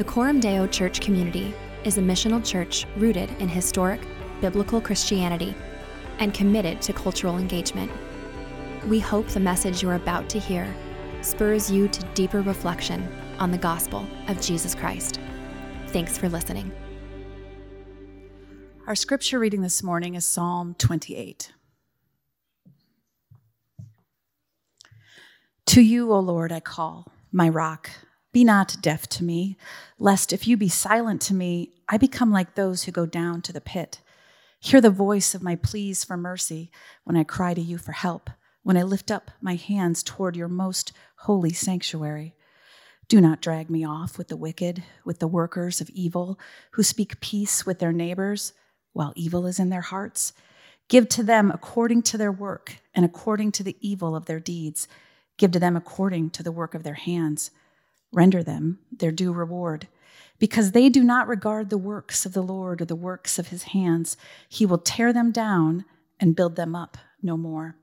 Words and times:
The 0.00 0.06
Coram 0.06 0.40
Deo 0.40 0.66
Church 0.66 1.02
community 1.02 1.54
is 1.84 1.98
a 1.98 2.00
missional 2.00 2.42
church 2.42 2.86
rooted 2.96 3.28
in 3.38 3.50
historic, 3.50 4.00
biblical 4.40 4.80
Christianity 4.80 5.54
and 6.20 6.32
committed 6.32 6.80
to 6.80 6.94
cultural 6.94 7.36
engagement. 7.36 7.92
We 8.86 8.98
hope 8.98 9.28
the 9.28 9.40
message 9.40 9.82
you're 9.82 9.96
about 9.96 10.30
to 10.30 10.38
hear 10.38 10.74
spurs 11.20 11.70
you 11.70 11.86
to 11.86 12.02
deeper 12.14 12.40
reflection 12.40 13.06
on 13.38 13.50
the 13.50 13.58
gospel 13.58 14.06
of 14.28 14.40
Jesus 14.40 14.74
Christ. 14.74 15.20
Thanks 15.88 16.16
for 16.16 16.30
listening. 16.30 16.72
Our 18.86 18.94
scripture 18.94 19.38
reading 19.38 19.60
this 19.60 19.82
morning 19.82 20.14
is 20.14 20.24
Psalm 20.24 20.76
28. 20.78 21.52
To 25.66 25.82
you, 25.82 26.10
O 26.10 26.20
Lord, 26.20 26.52
I 26.52 26.60
call, 26.60 27.12
my 27.30 27.50
rock. 27.50 27.90
Be 28.32 28.44
not 28.44 28.76
deaf 28.80 29.08
to 29.08 29.24
me, 29.24 29.56
lest 29.98 30.32
if 30.32 30.46
you 30.46 30.56
be 30.56 30.68
silent 30.68 31.20
to 31.22 31.34
me, 31.34 31.72
I 31.88 31.96
become 31.96 32.30
like 32.30 32.54
those 32.54 32.84
who 32.84 32.92
go 32.92 33.04
down 33.04 33.42
to 33.42 33.52
the 33.52 33.60
pit. 33.60 34.00
Hear 34.60 34.80
the 34.80 34.90
voice 34.90 35.34
of 35.34 35.42
my 35.42 35.56
pleas 35.56 36.04
for 36.04 36.16
mercy 36.16 36.70
when 37.02 37.16
I 37.16 37.24
cry 37.24 37.54
to 37.54 37.60
you 37.60 37.76
for 37.76 37.90
help, 37.90 38.30
when 38.62 38.76
I 38.76 38.84
lift 38.84 39.10
up 39.10 39.32
my 39.40 39.56
hands 39.56 40.04
toward 40.04 40.36
your 40.36 40.46
most 40.46 40.92
holy 41.16 41.52
sanctuary. 41.52 42.36
Do 43.08 43.20
not 43.20 43.42
drag 43.42 43.68
me 43.68 43.84
off 43.84 44.16
with 44.16 44.28
the 44.28 44.36
wicked, 44.36 44.84
with 45.04 45.18
the 45.18 45.26
workers 45.26 45.80
of 45.80 45.90
evil, 45.90 46.38
who 46.72 46.84
speak 46.84 47.20
peace 47.20 47.66
with 47.66 47.80
their 47.80 47.92
neighbors 47.92 48.52
while 48.92 49.12
evil 49.16 49.44
is 49.46 49.58
in 49.58 49.70
their 49.70 49.80
hearts. 49.80 50.32
Give 50.88 51.08
to 51.08 51.24
them 51.24 51.50
according 51.50 52.02
to 52.02 52.18
their 52.18 52.30
work 52.30 52.76
and 52.94 53.04
according 53.04 53.50
to 53.52 53.64
the 53.64 53.76
evil 53.80 54.14
of 54.14 54.26
their 54.26 54.38
deeds. 54.38 54.86
Give 55.36 55.50
to 55.50 55.58
them 55.58 55.76
according 55.76 56.30
to 56.30 56.44
the 56.44 56.52
work 56.52 56.74
of 56.74 56.84
their 56.84 56.94
hands 56.94 57.50
render 58.12 58.42
them 58.42 58.78
their 58.90 59.12
due 59.12 59.32
reward. 59.32 59.88
Because 60.38 60.72
they 60.72 60.88
do 60.88 61.04
not 61.04 61.28
regard 61.28 61.68
the 61.68 61.78
works 61.78 62.24
of 62.24 62.32
the 62.32 62.42
Lord 62.42 62.80
or 62.80 62.86
the 62.86 62.96
works 62.96 63.38
of 63.38 63.48
his 63.48 63.64
hands, 63.64 64.16
he 64.48 64.64
will 64.64 64.78
tear 64.78 65.12
them 65.12 65.32
down 65.32 65.84
and 66.18 66.36
build 66.36 66.56
them 66.56 66.74
up 66.74 66.96
no 67.22 67.36
more. 67.36 67.76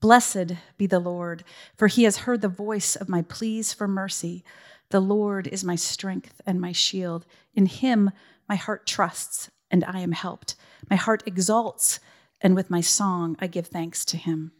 Blessed 0.00 0.52
be 0.76 0.86
the 0.86 1.00
Lord, 1.00 1.42
for 1.74 1.88
he 1.88 2.04
has 2.04 2.18
heard 2.18 2.42
the 2.42 2.48
voice 2.48 2.96
of 2.96 3.08
my 3.08 3.22
pleas 3.22 3.72
for 3.72 3.88
mercy. 3.88 4.44
The 4.90 5.00
Lord 5.00 5.48
is 5.48 5.64
my 5.64 5.74
strength 5.74 6.40
and 6.46 6.60
my 6.60 6.72
shield. 6.72 7.26
In 7.54 7.66
him 7.66 8.10
my 8.48 8.54
heart 8.54 8.86
trusts, 8.86 9.50
and 9.70 9.84
I 9.84 10.00
am 10.00 10.12
helped. 10.12 10.54
My 10.88 10.96
heart 10.96 11.24
exalts, 11.26 11.98
and 12.40 12.54
with 12.54 12.70
my 12.70 12.80
song 12.80 13.36
I 13.40 13.48
give 13.48 13.66
thanks 13.66 14.04
to 14.06 14.16
him. 14.16 14.52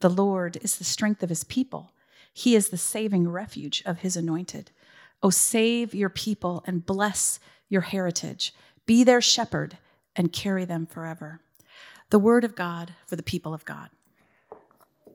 The 0.00 0.10
Lord 0.10 0.58
is 0.62 0.76
the 0.76 0.84
strength 0.84 1.22
of 1.22 1.28
his 1.28 1.44
people 1.44 1.92
he 2.38 2.54
is 2.54 2.68
the 2.68 2.76
saving 2.76 3.28
refuge 3.28 3.82
of 3.84 3.98
his 3.98 4.16
anointed. 4.16 4.70
Oh, 5.24 5.30
save 5.30 5.92
your 5.92 6.08
people 6.08 6.62
and 6.68 6.86
bless 6.86 7.40
your 7.68 7.80
heritage. 7.80 8.54
Be 8.86 9.02
their 9.02 9.20
shepherd 9.20 9.76
and 10.14 10.32
carry 10.32 10.64
them 10.64 10.86
forever. 10.86 11.40
The 12.10 12.20
word 12.20 12.44
of 12.44 12.54
God 12.54 12.94
for 13.08 13.16
the 13.16 13.24
people 13.24 13.52
of 13.54 13.64
God. 13.64 13.90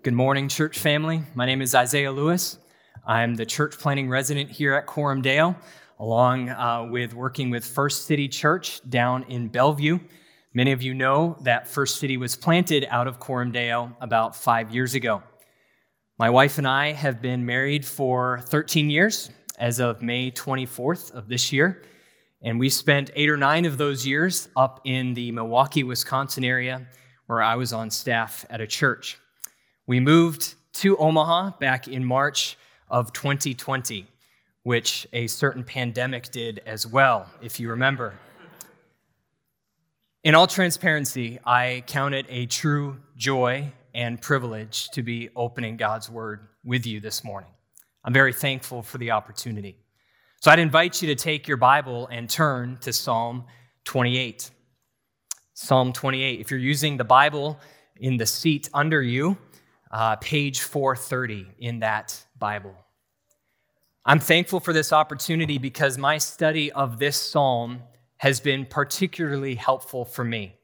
Good 0.01 0.13
morning, 0.13 0.49
church 0.49 0.77
family. 0.77 1.23
My 1.33 1.45
name 1.45 1.61
is 1.61 1.73
Isaiah 1.73 2.11
Lewis. 2.11 2.57
I'm 3.07 3.35
the 3.35 3.45
church 3.45 3.79
planting 3.79 4.09
resident 4.09 4.51
here 4.51 4.73
at 4.73 4.85
Coram 4.85 5.21
Deo, 5.21 5.55
along 5.99 6.49
uh, 6.49 6.89
with 6.91 7.13
working 7.13 7.49
with 7.49 7.63
First 7.63 8.05
City 8.05 8.27
Church 8.27 8.81
down 8.89 9.23
in 9.29 9.47
Bellevue. 9.47 9.97
Many 10.53 10.73
of 10.73 10.81
you 10.81 10.93
know 10.93 11.37
that 11.39 11.69
First 11.69 11.99
City 11.99 12.17
was 12.17 12.35
planted 12.35 12.85
out 12.89 13.07
of 13.07 13.21
Coram 13.21 13.53
Deo 13.53 13.95
about 14.01 14.35
five 14.35 14.75
years 14.75 14.93
ago. 14.93 15.23
My 16.23 16.29
wife 16.29 16.57
and 16.57 16.65
I 16.65 16.93
have 16.93 17.21
been 17.21 17.45
married 17.45 17.85
for 17.85 18.39
13 18.45 18.89
years 18.89 19.29
as 19.59 19.81
of 19.81 20.01
May 20.01 20.31
24th 20.31 21.11
of 21.11 21.27
this 21.27 21.51
year. 21.51 21.83
And 22.41 22.57
we 22.57 22.69
spent 22.69 23.11
eight 23.17 23.29
or 23.29 23.35
nine 23.35 23.65
of 23.65 23.77
those 23.77 24.07
years 24.07 24.47
up 24.55 24.79
in 24.85 25.15
the 25.15 25.33
Milwaukee, 25.33 25.83
Wisconsin 25.83 26.45
area 26.45 26.87
where 27.25 27.41
I 27.41 27.57
was 27.57 27.73
on 27.73 27.91
staff 27.91 28.45
at 28.49 28.61
a 28.61 28.67
church. 28.67 29.17
We 29.85 29.99
moved 29.99 30.53
to 30.75 30.95
Omaha 30.95 31.57
back 31.59 31.89
in 31.89 32.05
March 32.05 32.57
of 32.89 33.11
2020, 33.11 34.07
which 34.63 35.05
a 35.11 35.27
certain 35.27 35.65
pandemic 35.65 36.31
did 36.31 36.61
as 36.65 36.87
well, 36.87 37.29
if 37.41 37.59
you 37.59 37.69
remember. 37.69 38.13
In 40.23 40.35
all 40.35 40.47
transparency, 40.47 41.39
I 41.45 41.83
count 41.85 42.15
it 42.15 42.25
a 42.29 42.45
true 42.45 42.99
joy 43.17 43.73
and 43.93 44.21
privilege 44.21 44.89
to 44.89 45.03
be 45.03 45.29
opening 45.35 45.77
God's 45.77 46.09
Word 46.09 46.47
with 46.63 46.85
you 46.85 46.99
this 46.99 47.23
morning. 47.23 47.51
I'm 48.03 48.13
very 48.13 48.33
thankful 48.33 48.81
for 48.81 48.97
the 48.97 49.11
opportunity. 49.11 49.77
So 50.41 50.51
I'd 50.51 50.59
invite 50.59 51.01
you 51.01 51.07
to 51.07 51.15
take 51.15 51.47
your 51.47 51.57
Bible 51.57 52.07
and 52.11 52.29
turn 52.29 52.77
to 52.81 52.91
Psalm 52.91 53.45
28. 53.85 54.51
Psalm 55.53 55.93
28. 55.93 56.39
If 56.39 56.51
you're 56.51 56.59
using 56.59 56.97
the 56.97 57.03
Bible 57.03 57.59
in 57.97 58.17
the 58.17 58.25
seat 58.25 58.69
under 58.73 59.01
you, 59.01 59.37
uh, 59.91 60.15
page 60.17 60.61
430 60.61 61.47
in 61.59 61.79
that 61.79 62.25
Bible. 62.39 62.75
I'm 64.05 64.19
thankful 64.19 64.59
for 64.59 64.73
this 64.73 64.91
opportunity 64.91 65.57
because 65.57 65.97
my 65.97 66.17
study 66.17 66.71
of 66.71 66.99
this 66.99 67.15
psalm 67.15 67.83
has 68.17 68.39
been 68.39 68.65
particularly 68.65 69.55
helpful 69.55 70.03
for 70.03 70.25
me. 70.25 70.55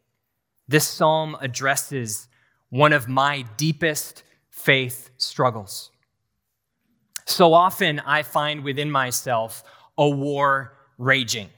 This 0.68 0.88
psalm 0.88 1.38
addresses 1.40 2.29
one 2.70 2.94
of 2.94 3.08
my 3.08 3.46
deepest 3.58 4.24
faith 4.50 5.10
struggles. 5.18 5.92
So 7.26 7.54
often 7.54 8.00
I 8.00 8.24
find 8.24 8.64
within 8.64 8.90
myself 8.92 9.64
a 9.98 10.10
war 10.10 10.74
raging. 10.98 11.50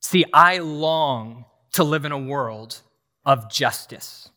See, 0.00 0.24
I 0.32 0.58
long 0.58 1.44
to 1.72 1.84
live 1.84 2.04
in 2.04 2.12
a 2.12 2.18
world 2.18 2.80
of 3.24 3.50
justice. 3.50 4.28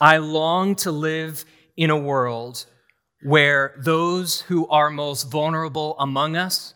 I 0.00 0.18
long 0.18 0.74
to 0.76 0.90
live 0.90 1.44
in 1.76 1.90
a 1.90 1.96
world 1.96 2.66
where 3.22 3.74
those 3.78 4.42
who 4.42 4.66
are 4.68 4.90
most 4.90 5.24
vulnerable 5.24 5.96
among 5.98 6.36
us 6.36 6.74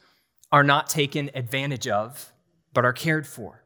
are 0.50 0.64
not 0.64 0.88
taken 0.88 1.30
advantage 1.34 1.86
of, 1.86 2.32
but 2.72 2.84
are 2.84 2.92
cared 2.92 3.26
for. 3.26 3.64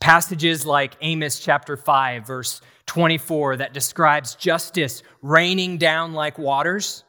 Passages 0.00 0.66
like 0.66 0.96
Amos 1.00 1.40
chapter 1.40 1.76
5, 1.76 2.26
verse 2.26 2.60
24 2.86 3.56
that 3.56 3.72
describes 3.72 4.34
justice 4.34 5.02
raining 5.22 5.78
down 5.78 6.12
like 6.12 6.38
waters 6.38 7.04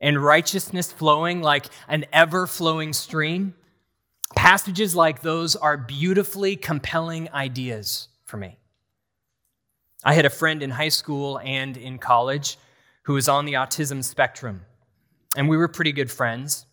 and 0.00 0.22
righteousness 0.22 0.92
flowing 0.92 1.42
like 1.42 1.66
an 1.88 2.04
ever 2.12 2.46
flowing 2.46 2.92
stream. 2.92 3.54
Passages 4.34 4.94
like 4.94 5.22
those 5.22 5.56
are 5.56 5.76
beautifully 5.76 6.56
compelling 6.56 7.28
ideas 7.32 8.08
for 8.24 8.36
me. 8.36 8.58
I 10.04 10.14
had 10.14 10.26
a 10.26 10.30
friend 10.30 10.62
in 10.62 10.70
high 10.70 10.90
school 10.90 11.40
and 11.40 11.76
in 11.76 11.98
college 11.98 12.58
who 13.04 13.14
was 13.14 13.28
on 13.28 13.44
the 13.44 13.54
autism 13.54 14.04
spectrum, 14.04 14.62
and 15.36 15.48
we 15.48 15.56
were 15.56 15.68
pretty 15.68 15.92
good 15.92 16.10
friends. 16.10 16.66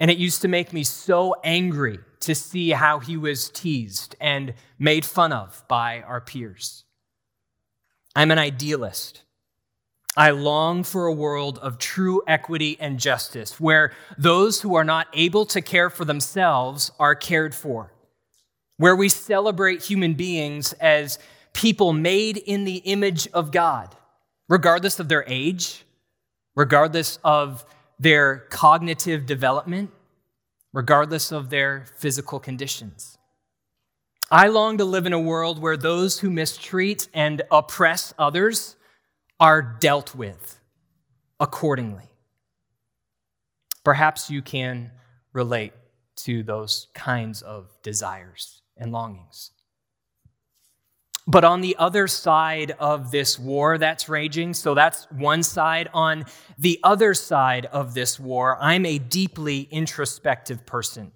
And 0.00 0.10
it 0.10 0.18
used 0.18 0.42
to 0.42 0.48
make 0.48 0.72
me 0.72 0.84
so 0.84 1.34
angry 1.42 1.98
to 2.20 2.34
see 2.34 2.70
how 2.70 2.98
he 2.98 3.16
was 3.16 3.50
teased 3.50 4.16
and 4.20 4.54
made 4.78 5.04
fun 5.04 5.32
of 5.32 5.64
by 5.68 6.02
our 6.02 6.20
peers. 6.20 6.84
I'm 8.14 8.30
an 8.30 8.38
idealist. 8.38 9.22
I 10.16 10.30
long 10.30 10.82
for 10.82 11.06
a 11.06 11.12
world 11.12 11.58
of 11.58 11.78
true 11.78 12.22
equity 12.26 12.76
and 12.80 12.98
justice 12.98 13.60
where 13.60 13.92
those 14.16 14.60
who 14.60 14.74
are 14.74 14.84
not 14.84 15.06
able 15.12 15.46
to 15.46 15.60
care 15.60 15.90
for 15.90 16.04
themselves 16.04 16.90
are 16.98 17.14
cared 17.14 17.54
for, 17.54 17.92
where 18.78 18.96
we 18.96 19.08
celebrate 19.08 19.84
human 19.84 20.14
beings 20.14 20.72
as 20.74 21.20
people 21.52 21.92
made 21.92 22.36
in 22.36 22.64
the 22.64 22.78
image 22.78 23.28
of 23.28 23.52
God, 23.52 23.94
regardless 24.48 24.98
of 24.98 25.08
their 25.08 25.24
age, 25.28 25.84
regardless 26.56 27.20
of 27.22 27.64
their 28.00 28.46
cognitive 28.50 29.26
development, 29.26 29.90
regardless 30.72 31.32
of 31.32 31.50
their 31.50 31.86
physical 31.96 32.38
conditions. 32.38 33.18
I 34.30 34.48
long 34.48 34.76
to 34.78 34.84
live 34.84 35.06
in 35.06 35.12
a 35.12 35.20
world 35.20 35.58
where 35.58 35.76
those 35.76 36.20
who 36.20 36.30
mistreat 36.30 37.08
and 37.14 37.42
oppress 37.50 38.12
others 38.18 38.76
are 39.40 39.62
dealt 39.62 40.14
with 40.14 40.60
accordingly. 41.40 42.10
Perhaps 43.84 44.30
you 44.30 44.42
can 44.42 44.90
relate 45.32 45.72
to 46.16 46.42
those 46.42 46.88
kinds 46.94 47.40
of 47.40 47.70
desires 47.82 48.60
and 48.76 48.92
longings. 48.92 49.52
But 51.30 51.44
on 51.44 51.60
the 51.60 51.76
other 51.78 52.08
side 52.08 52.70
of 52.78 53.10
this 53.10 53.38
war 53.38 53.76
that's 53.76 54.08
raging, 54.08 54.54
so 54.54 54.72
that's 54.72 55.06
one 55.10 55.42
side. 55.42 55.90
On 55.92 56.24
the 56.58 56.80
other 56.82 57.12
side 57.12 57.66
of 57.66 57.92
this 57.92 58.18
war, 58.18 58.56
I'm 58.58 58.86
a 58.86 58.98
deeply 58.98 59.68
introspective 59.70 60.64
person. 60.64 61.12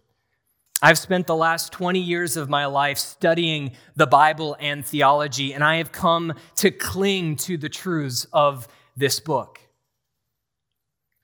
I've 0.82 0.98
spent 0.98 1.26
the 1.26 1.34
last 1.34 1.72
20 1.72 1.98
years 1.98 2.36
of 2.36 2.50
my 2.50 2.66
life 2.66 2.98
studying 2.98 3.72
the 3.96 4.06
Bible 4.06 4.54
and 4.60 4.84
theology, 4.84 5.54
and 5.54 5.64
I 5.64 5.76
have 5.76 5.92
come 5.92 6.34
to 6.56 6.70
cling 6.70 7.36
to 7.36 7.56
the 7.56 7.70
truths 7.70 8.26
of 8.34 8.68
this 8.94 9.18
book. 9.18 9.60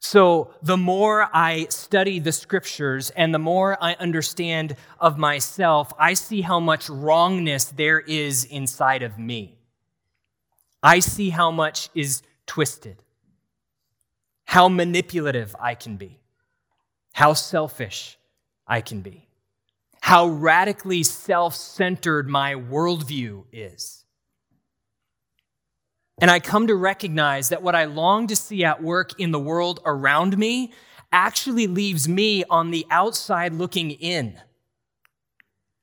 So, 0.01 0.55
the 0.63 0.77
more 0.77 1.29
I 1.33 1.67
study 1.71 2.21
the 2.21 2.31
scriptures 2.31 3.11
and 3.11 3.35
the 3.35 3.39
more 3.41 3.77
I 3.83 3.95
understand 3.95 4.77
of 5.01 5.19
myself, 5.19 5.93
I 5.99 6.15
see 6.15 6.41
how 6.41 6.61
much 6.61 6.89
wrongness 6.89 7.65
there 7.65 7.99
is 7.99 8.45
inside 8.45 9.03
of 9.03 9.19
me. 9.19 9.59
I 10.83 11.01
see 11.01 11.31
how 11.31 11.51
much 11.51 11.91
is 11.95 12.23
twisted, 12.47 13.03
how 14.45 14.69
manipulative 14.69 15.57
I 15.61 15.75
can 15.75 15.97
be, 15.97 16.21
how 17.13 17.33
selfish 17.33 18.19
I 18.69 18.81
can 18.81 19.01
be, 19.01 19.27
how 20.01 20.29
radically 20.29 21.03
self 21.03 21.57
centered 21.57 22.29
my 22.29 22.55
worldview 22.55 23.47
is. 23.53 23.98
And 26.21 26.31
I 26.31 26.41
come 26.41 26.67
to 26.67 26.75
recognize 26.75 27.51
that 27.51 27.63
what 27.63 27.75
I 27.75 27.85
long 27.85 28.27
to 28.27 28.37
see 28.37 28.65
at 28.65 28.83
work 28.83 29.19
in 29.21 29.31
the 29.31 29.39
world 29.39 29.81
around 29.85 30.37
me 30.37 30.73
actually 31.13 31.67
leaves 31.67 32.09
me 32.09 32.45
on 32.51 32.71
the 32.71 32.87
outside 32.91 33.55
looking 33.55 33.93
in. 33.93 34.39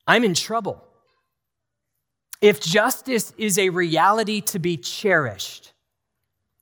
I'm 0.06 0.24
in 0.24 0.34
trouble. 0.34 0.84
If 2.42 2.60
justice 2.60 3.34
is 3.38 3.58
a 3.58 3.70
reality 3.70 4.42
to 4.42 4.60
be 4.60 4.78
cherished, 4.78 5.74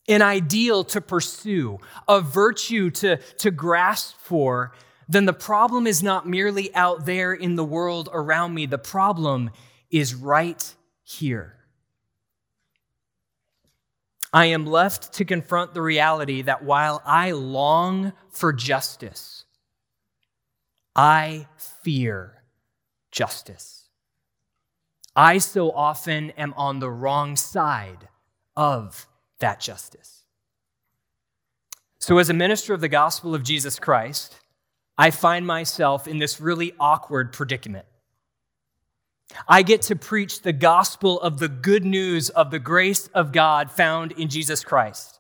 an 0.08 0.22
ideal 0.22 0.84
to 0.86 1.02
pursue, 1.02 1.80
a 2.08 2.22
virtue 2.22 2.90
to, 2.92 3.18
to 3.18 3.52
grasp 3.52 4.16
for, 4.20 4.74
then 5.10 5.26
the 5.26 5.34
problem 5.34 5.88
is 5.88 6.04
not 6.04 6.28
merely 6.28 6.74
out 6.76 7.06
there 7.06 7.34
in 7.34 7.56
the 7.56 7.66
world 7.66 8.08
around 8.14 8.54
me. 8.54 8.66
The 8.66 8.78
problem 8.78 9.50
is 9.90 10.14
right 10.14 10.74
here. 11.04 11.63
I 14.34 14.46
am 14.46 14.66
left 14.66 15.14
to 15.14 15.26
confront 15.26 15.76
the 15.76 15.82
reality 15.82 16.42
that 16.42 16.64
while 16.64 17.04
I 17.06 17.32
long 17.32 18.14
for 18.32 18.52
justice, 18.52 19.46
I 20.96 21.48
fear 21.56 22.44
justice. 23.12 23.90
I 25.16 25.38
so 25.38 25.70
often 25.72 26.32
am 26.32 26.56
on 26.58 26.80
the 26.80 26.90
wrong 26.90 27.36
side 27.36 28.10
of 28.58 29.08
that 29.38 29.60
justice. 29.60 30.24
So, 32.00 32.18
as 32.18 32.30
a 32.30 32.34
minister 32.34 32.74
of 32.74 32.82
the 32.82 32.90
gospel 32.90 33.36
of 33.36 33.44
Jesus 33.44 33.80
Christ, 33.80 34.40
I 34.98 35.12
find 35.12 35.46
myself 35.46 36.08
in 36.08 36.18
this 36.18 36.42
really 36.42 36.74
awkward 36.80 37.32
predicament. 37.32 37.86
I 39.48 39.64
get 39.64 39.82
to 39.84 39.96
preach 39.96 40.42
the 40.42 40.54
gospel 40.54 41.20
of 41.22 41.40
the 41.40 41.50
good 41.50 41.86
news 41.86 42.30
of 42.30 42.52
the 42.52 42.60
grace 42.60 43.08
of 43.08 43.32
God 43.32 43.72
found 43.72 44.12
in 44.14 44.30
Jesus 44.30 44.64
Christ. 44.64 45.20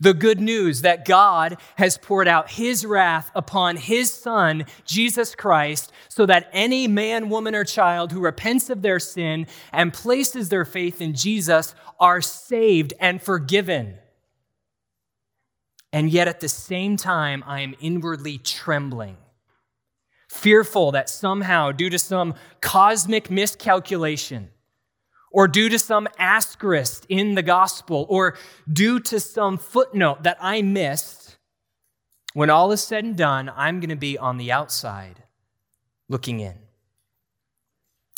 The 0.00 0.14
good 0.14 0.40
news 0.40 0.80
that 0.80 1.04
God 1.04 1.58
has 1.76 1.98
poured 1.98 2.26
out 2.26 2.50
his 2.50 2.86
wrath 2.86 3.30
upon 3.34 3.76
his 3.76 4.10
son, 4.10 4.64
Jesus 4.86 5.34
Christ, 5.34 5.92
so 6.08 6.26
that 6.26 6.48
any 6.52 6.88
man, 6.88 7.28
woman, 7.28 7.54
or 7.54 7.64
child 7.64 8.10
who 8.12 8.20
repents 8.20 8.70
of 8.70 8.82
their 8.82 8.98
sin 8.98 9.46
and 9.72 9.92
places 9.92 10.48
their 10.48 10.64
faith 10.64 11.00
in 11.00 11.14
Jesus 11.14 11.74
are 12.00 12.22
saved 12.22 12.94
and 12.98 13.20
forgiven. 13.20 13.96
And 15.92 16.10
yet 16.10 16.28
at 16.28 16.40
the 16.40 16.48
same 16.48 16.96
time, 16.96 17.44
I 17.46 17.60
am 17.60 17.74
inwardly 17.78 18.38
trembling 18.38 19.16
fearful 20.34 20.92
that 20.92 21.08
somehow, 21.08 21.70
due 21.70 21.88
to 21.90 21.98
some 21.98 22.34
cosmic 22.60 23.30
miscalculation, 23.30 24.50
or 25.30 25.48
due 25.48 25.68
to 25.68 25.78
some 25.78 26.08
asterisk 26.18 27.06
in 27.08 27.34
the 27.34 27.42
gospel, 27.42 28.06
or 28.08 28.36
due 28.70 29.00
to 29.00 29.20
some 29.20 29.56
footnote 29.56 30.22
that 30.24 30.36
I 30.40 30.62
missed, 30.62 31.38
when 32.34 32.50
all 32.50 32.72
is 32.72 32.82
said 32.82 33.04
and 33.04 33.16
done, 33.16 33.50
I'm 33.54 33.80
going 33.80 33.90
to 33.90 33.96
be 33.96 34.18
on 34.18 34.36
the 34.36 34.50
outside 34.50 35.22
looking 36.08 36.40
in. 36.40 36.58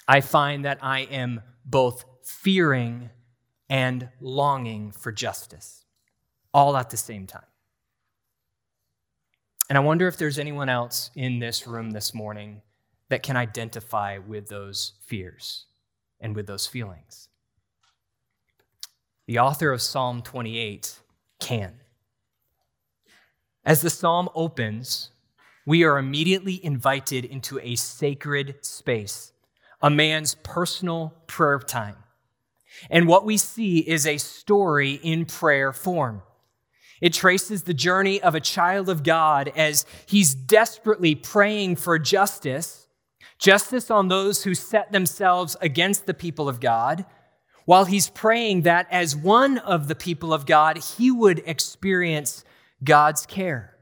I 0.09 0.21
find 0.21 0.65
that 0.65 0.79
I 0.83 1.01
am 1.01 1.43
both 1.65 2.05
fearing 2.25 3.11
and 3.69 4.09
longing 4.21 4.93
for 4.93 5.13
justice, 5.13 5.85
all 6.55 6.77
at 6.77 6.91
the 6.91 6.97
same 6.97 7.27
time. 7.27 7.43
And 9.69 9.77
I 9.77 9.81
wonder 9.81 10.07
if 10.07 10.17
there's 10.17 10.39
anyone 10.39 10.69
else 10.69 11.11
in 11.17 11.41
this 11.41 11.67
room 11.67 11.91
this 11.91 12.15
morning 12.15 12.63
that 13.09 13.23
can 13.23 13.37
identify 13.37 14.19
with 14.19 14.49
those 14.49 14.93
fears 15.05 15.67
and 16.21 16.37
with 16.37 16.47
those 16.47 16.67
feelings. 16.67 17.29
The 19.27 19.41
author 19.41 19.73
of 19.73 19.83
Psalm 19.83 20.23
28 20.23 21.01
can. 21.41 21.81
As 23.65 23.83
the 23.83 23.91
psalm 23.91 24.29
opens, 24.37 25.11
we 25.67 25.83
are 25.83 25.99
immediately 25.99 26.65
invited 26.65 27.25
into 27.25 27.59
a 27.59 27.75
sacred 27.75 28.65
space, 28.65 29.33
a 29.83 29.91
man's 29.91 30.37
personal 30.37 31.13
prayer 31.27 31.59
time. 31.59 31.97
And 32.89 33.09
what 33.09 33.25
we 33.25 33.37
see 33.37 33.79
is 33.79 34.07
a 34.07 34.19
story 34.19 34.93
in 35.03 35.25
prayer 35.25 35.73
form. 35.73 36.23
It 37.01 37.13
traces 37.13 37.63
the 37.63 37.75
journey 37.75 38.21
of 38.21 38.35
a 38.35 38.41
child 38.41 38.89
of 38.89 39.03
God 39.03 39.53
as 39.55 39.85
he's 40.07 40.35
desperately 40.35 41.15
praying 41.15 41.77
for 41.77 41.99
justice, 41.99 42.89
justice 43.39 43.91
on 43.91 44.09
those 44.09 44.45
who 44.45 44.55
set 44.55 44.93
themselves 44.93 45.57
against 45.61 46.07
the 46.07 46.15
people 46.15 46.49
of 46.49 46.61
God, 46.61 47.05
while 47.65 47.85
he's 47.85 48.09
praying 48.09 48.63
that 48.63 48.87
as 48.91 49.17
one 49.17 49.59
of 49.59 49.89
the 49.89 49.95
people 49.95 50.33
of 50.33 50.47
God, 50.47 50.79
he 50.79 51.11
would 51.11 51.43
experience 51.47 52.45
God's 52.83 53.27
care. 53.27 53.77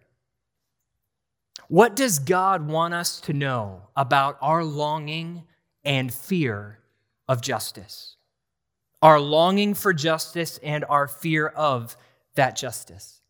What 1.68 1.94
does 1.94 2.18
God 2.18 2.66
want 2.66 2.94
us 2.94 3.20
to 3.22 3.32
know 3.32 3.88
about 3.96 4.38
our 4.40 4.64
longing 4.64 5.44
and 5.84 6.12
fear 6.12 6.78
of 7.28 7.42
justice? 7.42 8.16
Our 9.02 9.20
longing 9.20 9.74
for 9.74 9.92
justice 9.92 10.58
and 10.62 10.84
our 10.88 11.06
fear 11.06 11.46
of 11.46 11.96
that 12.34 12.56
justice? 12.56 13.20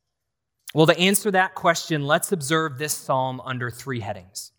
Well, 0.74 0.86
to 0.86 0.98
answer 0.98 1.30
that 1.30 1.54
question, 1.54 2.06
let's 2.06 2.32
observe 2.32 2.78
this 2.78 2.92
psalm 2.92 3.40
under 3.44 3.70
three 3.70 4.00
headings 4.00 4.50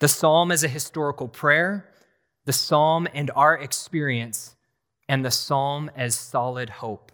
the 0.00 0.08
psalm 0.08 0.52
as 0.52 0.62
a 0.62 0.68
historical 0.68 1.26
prayer, 1.26 1.88
the 2.44 2.52
psalm 2.52 3.08
and 3.12 3.30
our 3.34 3.56
experience, 3.56 4.54
and 5.08 5.24
the 5.24 5.30
psalm 5.30 5.90
as 5.96 6.14
solid 6.14 6.70
hope. 6.70 7.10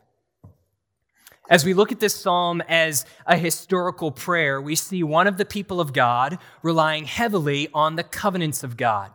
As 1.49 1.64
we 1.64 1.75
look 1.75 1.93
at 1.93 2.00
this 2.00 2.14
psalm 2.14 2.62
as 2.69 3.05
a 3.26 3.37
historical 3.37 4.11
prayer, 4.11 4.61
we 4.61 4.75
see 4.76 5.02
one 5.02 5.26
of 5.26 5.37
the 5.37 5.44
people 5.44 5.81
of 5.81 5.93
God 5.93 6.38
relying 6.62 7.05
heavily 7.05 7.69
on 7.75 7.96
the 7.96 8.02
covenants 8.02 8.62
of 8.62 8.76
God. 8.76 9.13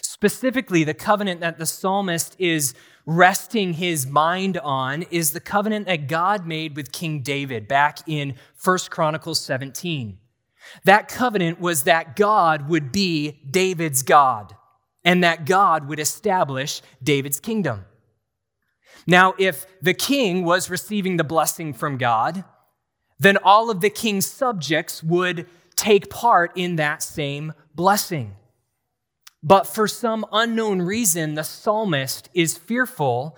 Specifically, 0.00 0.84
the 0.84 0.94
covenant 0.94 1.40
that 1.40 1.58
the 1.58 1.66
psalmist 1.66 2.36
is 2.38 2.74
resting 3.06 3.74
his 3.74 4.06
mind 4.06 4.58
on 4.58 5.02
is 5.10 5.32
the 5.32 5.40
covenant 5.40 5.86
that 5.86 6.08
God 6.08 6.46
made 6.46 6.76
with 6.76 6.92
King 6.92 7.20
David 7.20 7.68
back 7.68 7.98
in 8.06 8.34
1 8.62 8.78
Chronicles 8.90 9.40
17. 9.40 10.18
That 10.84 11.08
covenant 11.08 11.60
was 11.60 11.84
that 11.84 12.16
God 12.16 12.68
would 12.68 12.90
be 12.90 13.42
David's 13.50 14.02
God 14.02 14.56
and 15.04 15.22
that 15.22 15.44
God 15.44 15.88
would 15.88 16.00
establish 16.00 16.80
David's 17.02 17.40
kingdom. 17.40 17.84
Now, 19.06 19.34
if 19.38 19.66
the 19.82 19.92
king 19.92 20.44
was 20.44 20.70
receiving 20.70 21.18
the 21.18 21.24
blessing 21.24 21.74
from 21.74 21.98
God, 21.98 22.44
then 23.18 23.36
all 23.36 23.70
of 23.70 23.82
the 23.82 23.90
king's 23.90 24.26
subjects 24.26 25.02
would 25.02 25.46
take 25.76 26.08
part 26.08 26.52
in 26.56 26.76
that 26.76 27.02
same 27.02 27.52
blessing. 27.74 28.34
But 29.44 29.66
for 29.66 29.86
some 29.86 30.24
unknown 30.32 30.80
reason, 30.80 31.34
the 31.34 31.44
psalmist 31.44 32.30
is 32.32 32.56
fearful 32.56 33.36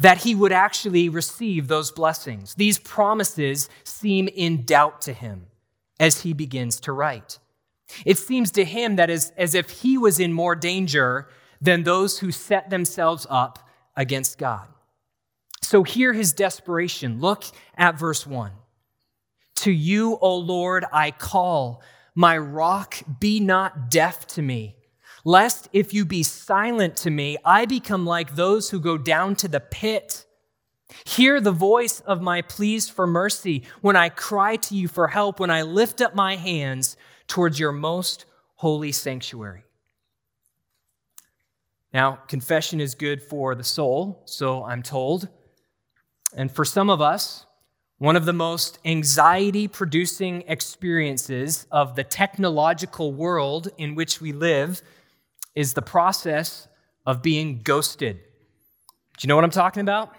that 0.00 0.22
he 0.22 0.34
would 0.34 0.52
actually 0.52 1.10
receive 1.10 1.68
those 1.68 1.92
blessings. 1.92 2.54
These 2.54 2.78
promises 2.78 3.68
seem 3.84 4.26
in 4.26 4.64
doubt 4.64 5.02
to 5.02 5.12
him 5.12 5.48
as 6.00 6.22
he 6.22 6.32
begins 6.32 6.80
to 6.80 6.92
write. 6.92 7.38
It 8.06 8.16
seems 8.16 8.50
to 8.52 8.64
him 8.64 8.96
that 8.96 9.10
as, 9.10 9.34
as 9.36 9.54
if 9.54 9.68
he 9.82 9.98
was 9.98 10.18
in 10.18 10.32
more 10.32 10.56
danger 10.56 11.28
than 11.60 11.82
those 11.82 12.20
who 12.20 12.32
set 12.32 12.70
themselves 12.70 13.26
up 13.28 13.68
against 13.94 14.38
God. 14.38 14.66
So 15.60 15.82
hear 15.82 16.14
his 16.14 16.32
desperation. 16.32 17.20
Look 17.20 17.44
at 17.76 17.98
verse 17.98 18.26
1. 18.26 18.50
To 19.56 19.70
you, 19.70 20.16
O 20.22 20.38
Lord, 20.38 20.86
I 20.90 21.10
call. 21.10 21.82
My 22.14 22.38
rock, 22.38 22.96
be 23.20 23.40
not 23.40 23.90
deaf 23.90 24.26
to 24.28 24.42
me 24.42 24.76
lest 25.24 25.68
if 25.72 25.94
you 25.94 26.04
be 26.04 26.22
silent 26.22 26.96
to 26.96 27.10
me, 27.10 27.36
I 27.44 27.66
become 27.66 28.04
like 28.04 28.34
those 28.34 28.70
who 28.70 28.80
go 28.80 28.98
down 28.98 29.36
to 29.36 29.48
the 29.48 29.60
pit. 29.60 30.24
Hear 31.04 31.40
the 31.40 31.52
voice 31.52 32.00
of 32.00 32.20
my 32.20 32.42
pleas 32.42 32.88
for 32.88 33.06
mercy 33.06 33.62
when 33.80 33.96
I 33.96 34.08
cry 34.08 34.56
to 34.56 34.74
you 34.74 34.88
for 34.88 35.08
help, 35.08 35.40
when 35.40 35.50
I 35.50 35.62
lift 35.62 36.00
up 36.00 36.14
my 36.14 36.36
hands 36.36 36.96
towards 37.26 37.58
your 37.58 37.72
most 37.72 38.26
holy 38.56 38.92
sanctuary. 38.92 39.64
Now, 41.92 42.16
confession 42.26 42.80
is 42.80 42.94
good 42.94 43.22
for 43.22 43.54
the 43.54 43.64
soul, 43.64 44.22
so 44.24 44.64
I'm 44.64 44.82
told. 44.82 45.28
And 46.34 46.50
for 46.50 46.64
some 46.64 46.88
of 46.88 47.00
us, 47.00 47.46
one 47.98 48.16
of 48.16 48.24
the 48.24 48.32
most 48.32 48.78
anxiety 48.84 49.68
producing 49.68 50.42
experiences 50.48 51.66
of 51.70 51.94
the 51.94 52.04
technological 52.04 53.12
world 53.12 53.68
in 53.78 53.94
which 53.94 54.20
we 54.20 54.32
live 54.32 54.82
is 55.54 55.74
the 55.74 55.82
process 55.82 56.68
of 57.06 57.22
being 57.22 57.60
ghosted. 57.62 58.16
Do 58.16 59.26
you 59.26 59.28
know 59.28 59.34
what 59.34 59.44
I'm 59.44 59.50
talking 59.50 59.80
about? 59.80 60.14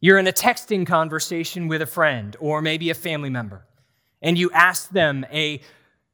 You're 0.00 0.18
in 0.18 0.26
a 0.26 0.32
texting 0.32 0.86
conversation 0.86 1.66
with 1.68 1.80
a 1.82 1.86
friend 1.86 2.36
or 2.40 2.60
maybe 2.60 2.90
a 2.90 2.94
family 2.94 3.30
member, 3.30 3.66
and 4.20 4.36
you 4.36 4.50
ask 4.52 4.90
them 4.90 5.24
a 5.32 5.60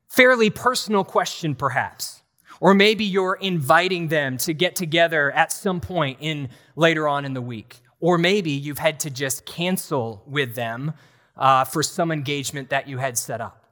fairly 0.08 0.50
personal 0.50 1.04
question, 1.04 1.54
perhaps. 1.54 2.22
Or 2.60 2.74
maybe 2.74 3.04
you're 3.04 3.38
inviting 3.40 4.08
them 4.08 4.36
to 4.38 4.52
get 4.52 4.76
together 4.76 5.32
at 5.32 5.50
some 5.50 5.80
point 5.80 6.18
in 6.20 6.50
later 6.76 7.08
on 7.08 7.24
in 7.24 7.32
the 7.32 7.40
week. 7.40 7.80
Or 8.00 8.18
maybe 8.18 8.50
you've 8.50 8.78
had 8.78 9.00
to 9.00 9.10
just 9.10 9.46
cancel 9.46 10.22
with 10.26 10.54
them 10.54 10.92
uh, 11.36 11.64
for 11.64 11.82
some 11.82 12.12
engagement 12.12 12.70
that 12.70 12.86
you 12.86 12.98
had 12.98 13.16
set 13.16 13.40
up. 13.40 13.64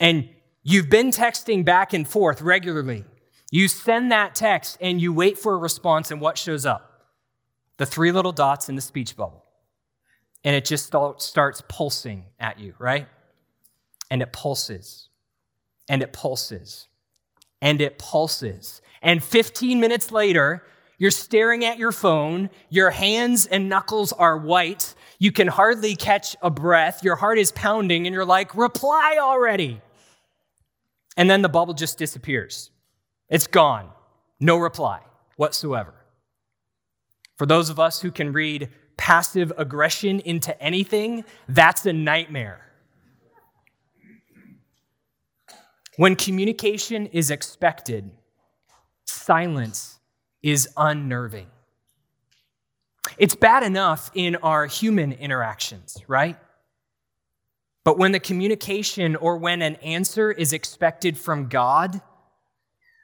And 0.00 0.28
you've 0.62 0.88
been 0.88 1.10
texting 1.10 1.64
back 1.64 1.92
and 1.92 2.08
forth 2.08 2.40
regularly. 2.40 3.04
You 3.56 3.68
send 3.68 4.12
that 4.12 4.34
text 4.34 4.76
and 4.82 5.00
you 5.00 5.14
wait 5.14 5.38
for 5.38 5.54
a 5.54 5.56
response, 5.56 6.10
and 6.10 6.20
what 6.20 6.36
shows 6.36 6.66
up? 6.66 7.06
The 7.78 7.86
three 7.86 8.12
little 8.12 8.30
dots 8.30 8.68
in 8.68 8.76
the 8.76 8.82
speech 8.82 9.16
bubble. 9.16 9.46
And 10.44 10.54
it 10.54 10.66
just 10.66 10.84
starts 10.84 11.62
pulsing 11.66 12.26
at 12.38 12.60
you, 12.60 12.74
right? 12.78 13.08
And 14.10 14.20
it 14.20 14.30
pulses, 14.30 15.08
and 15.88 16.02
it 16.02 16.12
pulses, 16.12 16.88
and 17.62 17.80
it 17.80 17.96
pulses. 17.96 18.82
And 19.00 19.24
15 19.24 19.80
minutes 19.80 20.12
later, 20.12 20.62
you're 20.98 21.10
staring 21.10 21.64
at 21.64 21.78
your 21.78 21.92
phone, 21.92 22.50
your 22.68 22.90
hands 22.90 23.46
and 23.46 23.70
knuckles 23.70 24.12
are 24.12 24.36
white, 24.36 24.94
you 25.18 25.32
can 25.32 25.48
hardly 25.48 25.96
catch 25.96 26.36
a 26.42 26.50
breath, 26.50 27.02
your 27.02 27.16
heart 27.16 27.38
is 27.38 27.52
pounding, 27.52 28.06
and 28.06 28.12
you're 28.12 28.26
like, 28.26 28.54
reply 28.54 29.16
already. 29.18 29.80
And 31.16 31.30
then 31.30 31.40
the 31.40 31.48
bubble 31.48 31.72
just 31.72 31.96
disappears. 31.96 32.70
It's 33.28 33.46
gone. 33.46 33.90
No 34.40 34.56
reply 34.56 35.00
whatsoever. 35.36 35.94
For 37.36 37.46
those 37.46 37.70
of 37.70 37.78
us 37.78 38.00
who 38.00 38.10
can 38.10 38.32
read 38.32 38.70
passive 38.96 39.52
aggression 39.58 40.20
into 40.20 40.60
anything, 40.62 41.24
that's 41.48 41.84
a 41.86 41.92
nightmare. 41.92 42.62
When 45.96 46.16
communication 46.16 47.06
is 47.06 47.30
expected, 47.30 48.10
silence 49.04 49.98
is 50.42 50.68
unnerving. 50.76 51.46
It's 53.18 53.34
bad 53.34 53.62
enough 53.62 54.10
in 54.14 54.36
our 54.36 54.66
human 54.66 55.12
interactions, 55.12 55.96
right? 56.06 56.36
But 57.84 57.98
when 57.98 58.12
the 58.12 58.20
communication 58.20 59.16
or 59.16 59.38
when 59.38 59.62
an 59.62 59.76
answer 59.76 60.30
is 60.30 60.52
expected 60.52 61.16
from 61.16 61.48
God 61.48 62.00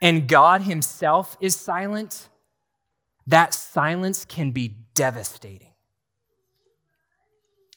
and 0.03 0.27
God 0.27 0.63
Himself 0.63 1.39
is 1.41 1.57
silent, 1.57 2.29
that 3.27 3.55
silence 3.55 4.25
can 4.27 4.51
be 4.51 4.77
devastating. 4.95 5.69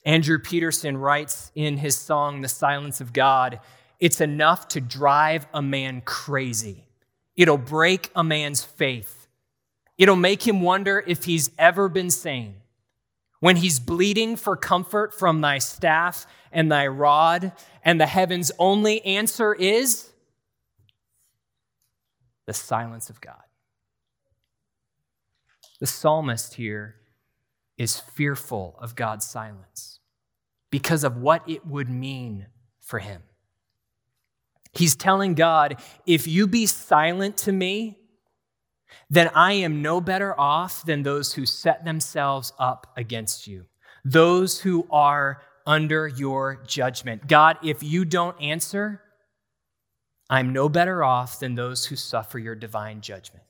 Andrew 0.03 0.39
Peterson 0.39 0.97
writes 0.97 1.51
in 1.55 1.77
his 1.77 1.95
song, 1.95 2.41
The 2.41 2.47
Silence 2.47 2.99
of 2.99 3.13
God, 3.13 3.59
it's 3.99 4.21
enough 4.21 4.67
to 4.69 4.81
drive 4.81 5.47
a 5.53 5.61
man 5.61 6.01
crazy. 6.01 6.87
It'll 7.35 7.57
break 7.57 8.11
a 8.15 8.23
man's 8.23 8.63
faith. 8.63 9.27
It'll 9.97 10.15
make 10.15 10.45
him 10.47 10.61
wonder 10.61 11.03
if 11.07 11.25
he's 11.25 11.51
ever 11.57 11.89
been 11.89 12.09
sane. 12.09 12.55
When 13.39 13.57
he's 13.57 13.79
bleeding 13.79 14.35
for 14.35 14.55
comfort 14.55 15.13
from 15.13 15.41
thy 15.41 15.59
staff 15.59 16.25
and 16.51 16.71
thy 16.71 16.87
rod, 16.87 17.51
and 17.83 17.99
the 17.99 18.05
heaven's 18.05 18.51
only 18.59 19.03
answer 19.05 19.53
is 19.53 20.09
the 22.45 22.53
silence 22.53 23.09
of 23.09 23.21
God. 23.21 23.43
The 25.79 25.87
psalmist 25.87 26.55
here 26.55 26.95
is 27.77 27.99
fearful 27.99 28.77
of 28.79 28.95
God's 28.95 29.25
silence 29.25 29.99
because 30.71 31.03
of 31.03 31.17
what 31.17 31.47
it 31.49 31.65
would 31.65 31.89
mean 31.89 32.47
for 32.79 32.99
him. 32.99 33.23
He's 34.73 34.95
telling 34.95 35.35
God, 35.35 35.77
if 36.05 36.27
you 36.27 36.47
be 36.47 36.65
silent 36.65 37.37
to 37.37 37.51
me, 37.51 37.97
then 39.09 39.29
I 39.33 39.53
am 39.53 39.81
no 39.81 40.01
better 40.01 40.37
off 40.39 40.85
than 40.85 41.03
those 41.03 41.33
who 41.33 41.45
set 41.45 41.85
themselves 41.85 42.53
up 42.59 42.87
against 42.95 43.47
you, 43.47 43.65
those 44.03 44.59
who 44.61 44.87
are 44.89 45.41
under 45.65 46.07
your 46.07 46.61
judgment. 46.67 47.27
God, 47.27 47.57
if 47.63 47.81
you 47.81 48.05
don't 48.05 48.39
answer, 48.41 49.01
I'm 50.29 50.53
no 50.53 50.69
better 50.69 51.03
off 51.03 51.39
than 51.39 51.55
those 51.55 51.85
who 51.85 51.95
suffer 51.95 52.39
your 52.39 52.55
divine 52.55 53.01
judgment. 53.01 53.43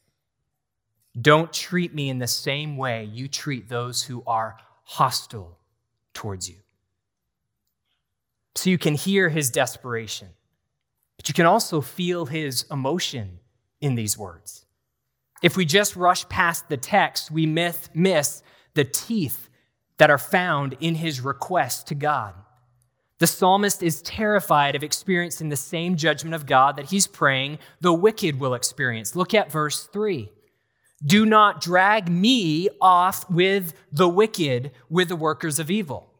Don't 1.19 1.53
treat 1.53 1.93
me 1.93 2.09
in 2.09 2.19
the 2.19 2.27
same 2.27 2.75
way 2.75 3.05
you 3.05 3.27
treat 3.27 3.69
those 3.69 4.03
who 4.03 4.23
are 4.27 4.57
hostile 4.83 5.57
towards 6.13 6.49
you. 6.49 6.57
So 8.55 8.69
you 8.69 8.77
can 8.77 8.95
hear 8.95 9.29
his 9.29 9.49
desperation, 9.49 10.29
but 11.17 11.27
you 11.27 11.33
can 11.33 11.45
also 11.45 11.81
feel 11.81 12.25
his 12.25 12.65
emotion 12.69 13.39
in 13.79 13.95
these 13.95 14.17
words. 14.17 14.65
If 15.41 15.55
we 15.55 15.65
just 15.65 15.95
rush 15.95 16.27
past 16.29 16.69
the 16.69 16.77
text, 16.77 17.31
we 17.31 17.45
miss 17.45 18.43
the 18.73 18.85
teeth 18.85 19.49
that 19.97 20.09
are 20.09 20.17
found 20.17 20.75
in 20.79 20.95
his 20.95 21.21
request 21.21 21.87
to 21.87 21.95
God. 21.95 22.33
The 23.19 23.27
psalmist 23.27 23.81
is 23.81 24.01
terrified 24.01 24.75
of 24.75 24.83
experiencing 24.83 25.49
the 25.49 25.55
same 25.55 25.95
judgment 25.95 26.35
of 26.35 26.45
God 26.45 26.75
that 26.77 26.89
he's 26.89 27.07
praying 27.07 27.59
the 27.79 27.93
wicked 27.93 28.39
will 28.39 28.53
experience. 28.53 29.15
Look 29.15 29.33
at 29.33 29.51
verse 29.51 29.85
3. 29.85 30.29
Do 31.05 31.25
not 31.25 31.61
drag 31.61 32.09
me 32.09 32.69
off 32.81 33.29
with 33.29 33.73
the 33.91 34.09
wicked, 34.09 34.71
with 34.89 35.09
the 35.09 35.15
workers 35.15 35.59
of 35.59 35.71
evil. 35.71 36.11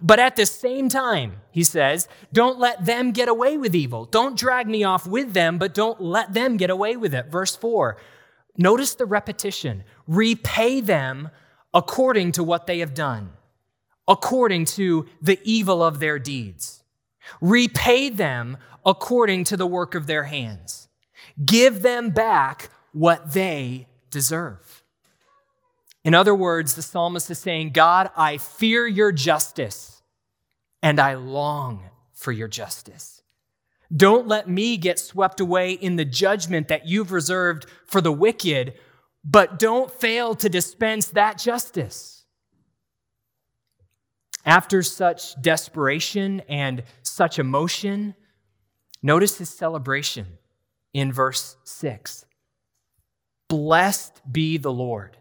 But 0.00 0.18
at 0.18 0.36
the 0.36 0.46
same 0.46 0.88
time, 0.88 1.40
he 1.50 1.64
says, 1.64 2.08
don't 2.32 2.58
let 2.58 2.84
them 2.84 3.12
get 3.12 3.28
away 3.28 3.56
with 3.56 3.74
evil. 3.74 4.04
Don't 4.04 4.38
drag 4.38 4.66
me 4.66 4.84
off 4.84 5.06
with 5.06 5.32
them, 5.32 5.58
but 5.58 5.74
don't 5.74 6.00
let 6.00 6.32
them 6.32 6.56
get 6.56 6.70
away 6.70 6.96
with 6.96 7.14
it. 7.14 7.26
Verse 7.30 7.56
4. 7.56 7.98
Notice 8.56 8.94
the 8.94 9.06
repetition. 9.06 9.84
Repay 10.06 10.80
them 10.80 11.30
according 11.74 12.32
to 12.32 12.44
what 12.44 12.66
they 12.66 12.78
have 12.80 12.94
done, 12.94 13.32
according 14.08 14.64
to 14.64 15.06
the 15.20 15.38
evil 15.44 15.82
of 15.82 16.00
their 16.00 16.18
deeds. 16.18 16.82
Repay 17.40 18.08
them 18.08 18.56
according 18.84 19.44
to 19.44 19.56
the 19.56 19.66
work 19.66 19.94
of 19.94 20.06
their 20.06 20.24
hands. 20.24 20.88
Give 21.44 21.82
them 21.82 22.10
back 22.10 22.70
what 22.92 23.32
they 23.32 23.86
deserve. 24.10 24.82
In 26.04 26.14
other 26.14 26.34
words, 26.34 26.74
the 26.74 26.82
psalmist 26.82 27.30
is 27.30 27.38
saying, 27.38 27.70
God, 27.70 28.10
I 28.16 28.38
fear 28.38 28.86
your 28.86 29.12
justice 29.12 30.02
and 30.82 30.98
I 30.98 31.14
long 31.14 31.84
for 32.12 32.32
your 32.32 32.48
justice. 32.48 33.22
Don't 33.94 34.26
let 34.26 34.48
me 34.48 34.76
get 34.76 34.98
swept 34.98 35.38
away 35.38 35.72
in 35.72 35.96
the 35.96 36.04
judgment 36.04 36.68
that 36.68 36.86
you've 36.86 37.12
reserved 37.12 37.66
for 37.86 38.00
the 38.00 38.12
wicked, 38.12 38.74
but 39.24 39.58
don't 39.58 39.90
fail 39.90 40.34
to 40.36 40.48
dispense 40.48 41.08
that 41.08 41.38
justice. 41.38 42.11
After 44.44 44.82
such 44.82 45.40
desperation 45.40 46.42
and 46.48 46.82
such 47.02 47.38
emotion, 47.38 48.14
notice 49.02 49.38
his 49.38 49.48
celebration 49.48 50.38
in 50.92 51.12
verse 51.12 51.56
6. 51.64 52.26
Blessed 53.48 54.20
be 54.30 54.56
the 54.58 54.72
Lord 54.72 55.16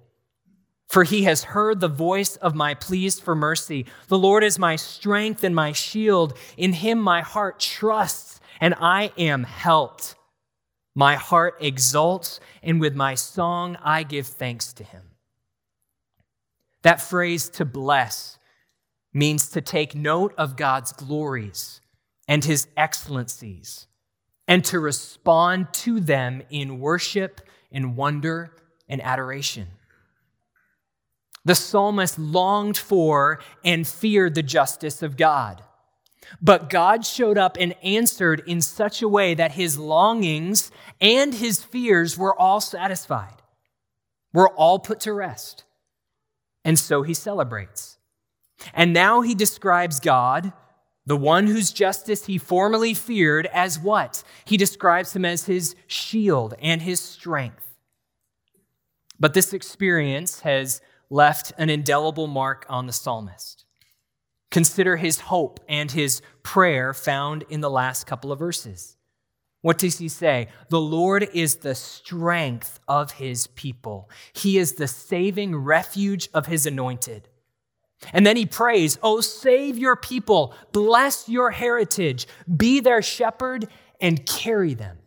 for 0.92 1.06
he 1.06 1.24
has 1.24 1.46
heard 1.46 1.80
the 1.80 1.88
voice 1.88 2.36
of 2.36 2.54
my 2.54 2.74
pleas 2.74 3.18
for 3.18 3.34
mercy. 3.34 3.86
The 4.10 4.18
Lord 4.18 4.44
is 4.44 4.60
my 4.60 4.76
strength 4.76 5.42
and 5.42 5.56
my 5.56 5.72
shield. 5.72 6.38
In 6.58 6.74
him 6.74 7.00
my 7.00 7.22
heart 7.22 7.62
trusts, 7.62 8.42
and 8.60 8.76
I 8.78 9.14
am 9.18 9.46
helped. 9.46 10.16
My 10.94 11.16
heart 11.16 11.56
exults, 11.62 12.42
and 12.62 12.82
with 12.82 12.94
my 12.94 13.16
song 13.16 13.78
I 13.82 14.04
give 14.04 14.28
thanks 14.28 14.74
to 14.74 14.84
him. 14.84 15.04
That 16.82 17.00
phrase, 17.00 17.48
to 17.52 17.64
bless, 17.64 18.38
means 19.14 19.50
to 19.50 19.62
take 19.62 19.96
note 19.96 20.34
of 20.38 20.56
God's 20.56 20.92
glories 20.92 21.82
and 22.28 22.44
his 22.44 22.68
excellencies, 22.78 23.88
and 24.48 24.64
to 24.66 24.80
respond 24.80 25.74
to 25.74 26.00
them 26.00 26.42
in 26.50 26.80
worship 26.80 27.42
and 27.72 27.98
wonder 27.98 28.56
and 28.88 29.02
adoration. 29.02 29.68
The 31.44 31.56
psalmist 31.56 32.20
longed 32.20 32.78
for 32.78 33.40
and 33.64 33.88
feared 33.88 34.36
the 34.36 34.44
justice 34.44 35.02
of 35.02 35.18
God. 35.18 35.64
But 36.42 36.70
God 36.70 37.06
showed 37.06 37.38
up 37.38 37.58
and 37.60 37.76
answered 37.84 38.44
in 38.46 38.62
such 38.62 39.02
a 39.02 39.08
way 39.08 39.34
that 39.34 39.54
his 39.54 39.78
longings 39.78 40.72
and 41.02 41.34
his 41.34 41.64
fears 41.64 42.18
were 42.18 42.38
all 42.40 42.62
satisfied, 42.62 43.42
were 44.32 44.50
all 44.50 44.80
put 44.80 45.00
to 45.02 45.14
rest. 45.14 45.66
And 46.64 46.78
so 46.78 47.02
he 47.02 47.14
celebrates. 47.14 47.98
And 48.74 48.94
now 48.94 49.22
he 49.22 49.36
describes 49.36 50.00
God, 50.00 50.54
the 51.06 51.18
one 51.18 51.48
whose 51.48 51.72
justice 51.72 52.26
he 52.26 52.38
formerly 52.38 52.94
feared, 52.94 53.48
as 53.48 53.80
what? 53.80 54.24
He 54.46 54.58
describes 54.58 55.16
him 55.16 55.26
as 55.26 55.46
his 55.46 55.76
shield 55.88 56.54
and 56.62 56.82
his 56.82 57.00
strength. 57.00 57.76
But 59.20 59.34
this 59.34 59.54
experience 59.54 60.42
has 60.42 60.82
left 61.10 61.54
an 61.58 61.70
indelible 61.70 62.28
mark 62.28 62.66
on 62.70 62.88
the 62.88 62.94
psalmist. 62.94 63.66
Consider 64.50 64.98
his 64.98 65.22
hope 65.22 65.60
and 65.68 65.92
his 65.92 66.22
prayer 66.44 66.94
found 66.94 67.44
in 67.50 67.62
the 67.62 67.70
last 67.70 68.06
couple 68.06 68.32
of 68.32 68.40
verses. 68.40 68.98
What 69.62 69.78
does 69.78 70.00
he 70.00 70.10
say? 70.10 70.48
The 70.70 70.82
Lord 70.82 71.30
is 71.34 71.58
the 71.58 71.76
strength 71.76 72.80
of 72.88 73.14
his 73.14 73.48
people. 73.48 74.10
He 74.34 74.58
is 74.58 74.74
the 74.74 74.88
saving 74.88 75.56
refuge 75.56 76.30
of 76.34 76.48
his 76.48 76.66
anointed. 76.66 77.28
And 78.14 78.26
then 78.26 78.36
he 78.36 78.46
prays, 78.46 78.98
Oh, 79.04 79.22
save 79.22 79.78
your 79.78 79.96
people, 79.96 80.54
bless 80.72 81.30
your 81.30 81.52
heritage, 81.52 82.28
be 82.56 82.80
their 82.80 83.02
shepherd, 83.02 83.68
and 84.00 84.26
carry 84.26 84.74
them. 84.74 84.98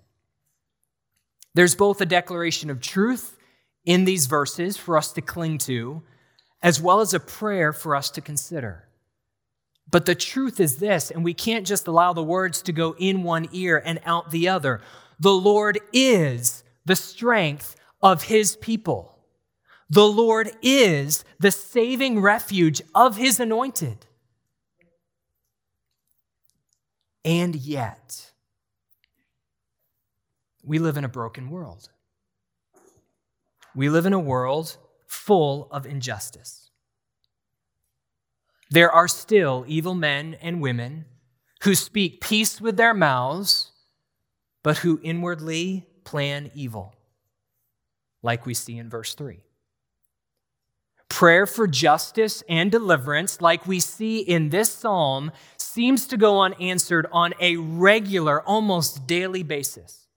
There's 1.55 1.75
both 1.75 2.01
a 2.01 2.07
declaration 2.07 2.71
of 2.71 2.81
truth 2.81 3.37
in 3.85 4.05
these 4.05 4.27
verses 4.27 4.77
for 4.77 4.97
us 4.97 5.13
to 5.13 5.21
cling 5.21 5.59
to, 5.59 6.03
as 6.63 6.81
well 6.81 7.01
as 7.01 7.15
a 7.15 7.21
prayer 7.21 7.73
for 7.73 7.95
us 7.95 8.11
to 8.11 8.21
consider. 8.21 8.89
But 9.91 10.07
the 10.07 10.15
truth 10.15 10.61
is 10.61 10.79
this, 10.79 11.11
and 11.11 11.23
we 11.23 11.35
can't 11.35 11.67
just 11.67 11.87
allow 11.87 12.13
the 12.13 12.23
words 12.23 12.63
to 12.63 12.73
go 12.73 12.95
in 12.99 13.23
one 13.23 13.49
ear 13.53 13.81
and 13.85 14.01
out 14.05 14.31
the 14.31 14.49
other. 14.49 14.81
The 15.21 15.33
Lord 15.33 15.79
is 15.93 16.65
the 16.85 16.97
strength 16.97 17.77
of 18.03 18.25
his 18.25 18.57
people. 18.57 19.14
The 19.95 20.09
Lord 20.09 20.51
is 20.61 21.25
the 21.39 21.53
saving 21.53 22.21
refuge 22.21 22.83
of 22.97 23.17
his 23.17 23.39
anointed. 23.39 24.07
And 27.25 27.55
yet, 27.55 28.33
we 30.65 30.81
live 30.81 30.97
in 30.97 31.05
a 31.05 31.09
broken 31.09 31.49
world. 31.49 31.91
We 33.77 33.89
live 33.89 34.05
in 34.05 34.13
a 34.13 34.19
world 34.19 34.77
full 35.07 35.69
of 35.71 35.87
injustice. 35.87 36.71
There 38.71 38.91
are 38.91 39.07
still 39.07 39.65
evil 39.69 39.95
men 39.95 40.35
and 40.41 40.61
women 40.61 41.05
who 41.63 41.77
speak 41.77 42.21
peace 42.21 42.61
with 42.61 42.77
their 42.77 42.95
mouths, 42.95 43.71
but 44.65 44.79
who 44.79 44.99
inwardly 45.05 45.87
plan 46.03 46.51
evil, 46.53 46.97
like 48.25 48.45
we 48.45 48.55
see 48.55 48.77
in 48.77 48.91
verse 48.91 49.15
3. 49.15 49.45
Prayer 51.15 51.47
for 51.47 51.69
justice 51.69 52.43
and 52.49 52.73
deliverance, 52.73 53.41
like 53.41 53.69
we 53.69 53.79
see 53.79 54.19
in 54.19 54.49
this 54.49 54.69
psalm, 54.69 55.31
seems 55.57 56.09
to 56.09 56.17
go 56.17 56.41
unanswered 56.41 57.07
on 57.13 57.35
a 57.39 57.57
regular, 57.57 58.43
almost 58.43 59.07
daily 59.07 59.45
basis. 59.45 60.09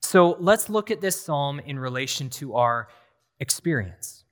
So 0.00 0.36
let's 0.40 0.68
look 0.68 0.90
at 0.90 1.00
this 1.00 1.20
psalm 1.20 1.60
in 1.60 1.78
relation 1.78 2.30
to 2.30 2.56
our 2.56 2.88
experience. 3.38 4.24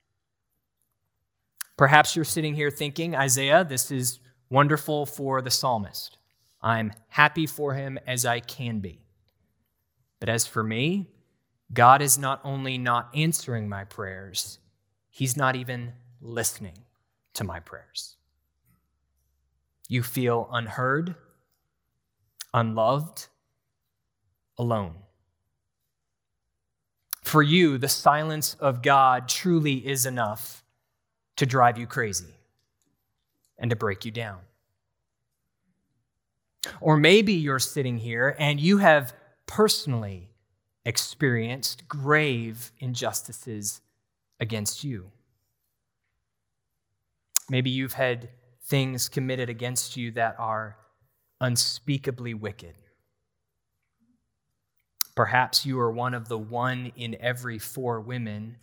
Perhaps 1.77 2.17
you're 2.17 2.25
sitting 2.25 2.53
here 2.53 2.69
thinking, 2.69 3.15
Isaiah, 3.15 3.63
this 3.63 3.91
is 3.91 4.19
wonderful 4.49 5.05
for 5.05 5.41
the 5.41 5.51
psalmist. 5.51 6.17
I'm 6.61 6.91
happy 7.07 7.47
for 7.47 7.75
him 7.75 7.97
as 8.05 8.25
I 8.25 8.41
can 8.41 8.81
be. 8.81 8.99
But 10.19 10.27
as 10.27 10.45
for 10.45 10.63
me, 10.63 11.07
God 11.71 12.01
is 12.01 12.17
not 12.17 12.41
only 12.43 12.77
not 12.77 13.09
answering 13.15 13.69
my 13.69 13.85
prayers, 13.85 14.59
He's 15.15 15.37
not 15.37 15.55
even 15.55 15.93
listening 16.19 16.79
to 17.35 17.45
my 17.45 17.61
prayers. 17.61 18.17
You 19.87 20.03
feel 20.03 20.49
unheard, 20.51 21.15
unloved, 22.53 23.27
alone. 24.57 24.95
For 27.23 27.41
you, 27.41 27.77
the 27.77 27.87
silence 27.87 28.57
of 28.59 28.81
God 28.81 29.29
truly 29.29 29.87
is 29.87 30.05
enough 30.05 30.65
to 31.37 31.45
drive 31.45 31.77
you 31.77 31.87
crazy 31.87 32.35
and 33.57 33.69
to 33.69 33.77
break 33.77 34.03
you 34.03 34.11
down. 34.11 34.39
Or 36.81 36.97
maybe 36.97 37.31
you're 37.31 37.59
sitting 37.59 37.99
here 37.99 38.35
and 38.37 38.59
you 38.59 38.79
have 38.79 39.15
personally 39.47 40.31
experienced 40.83 41.87
grave 41.87 42.73
injustices 42.79 43.79
against 44.39 44.83
you. 44.83 45.11
Maybe 47.49 47.69
you've 47.69 47.93
had 47.93 48.29
things 48.63 49.09
committed 49.09 49.49
against 49.49 49.95
you 49.95 50.11
that 50.11 50.35
are 50.39 50.77
unspeakably 51.39 52.33
wicked. 52.33 52.75
Perhaps 55.15 55.65
you 55.65 55.79
are 55.79 55.91
one 55.91 56.13
of 56.13 56.27
the 56.27 56.37
one 56.37 56.91
in 56.95 57.15
every 57.19 57.59
four 57.59 58.01
women 58.01 58.57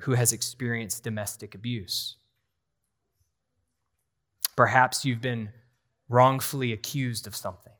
who 0.00 0.12
has 0.12 0.32
experienced 0.32 1.04
domestic 1.04 1.54
abuse. 1.54 2.16
Perhaps 4.56 5.04
you've 5.04 5.20
been 5.20 5.50
wrongfully 6.08 6.72
accused 6.72 7.26
of 7.26 7.36
something. 7.36 7.72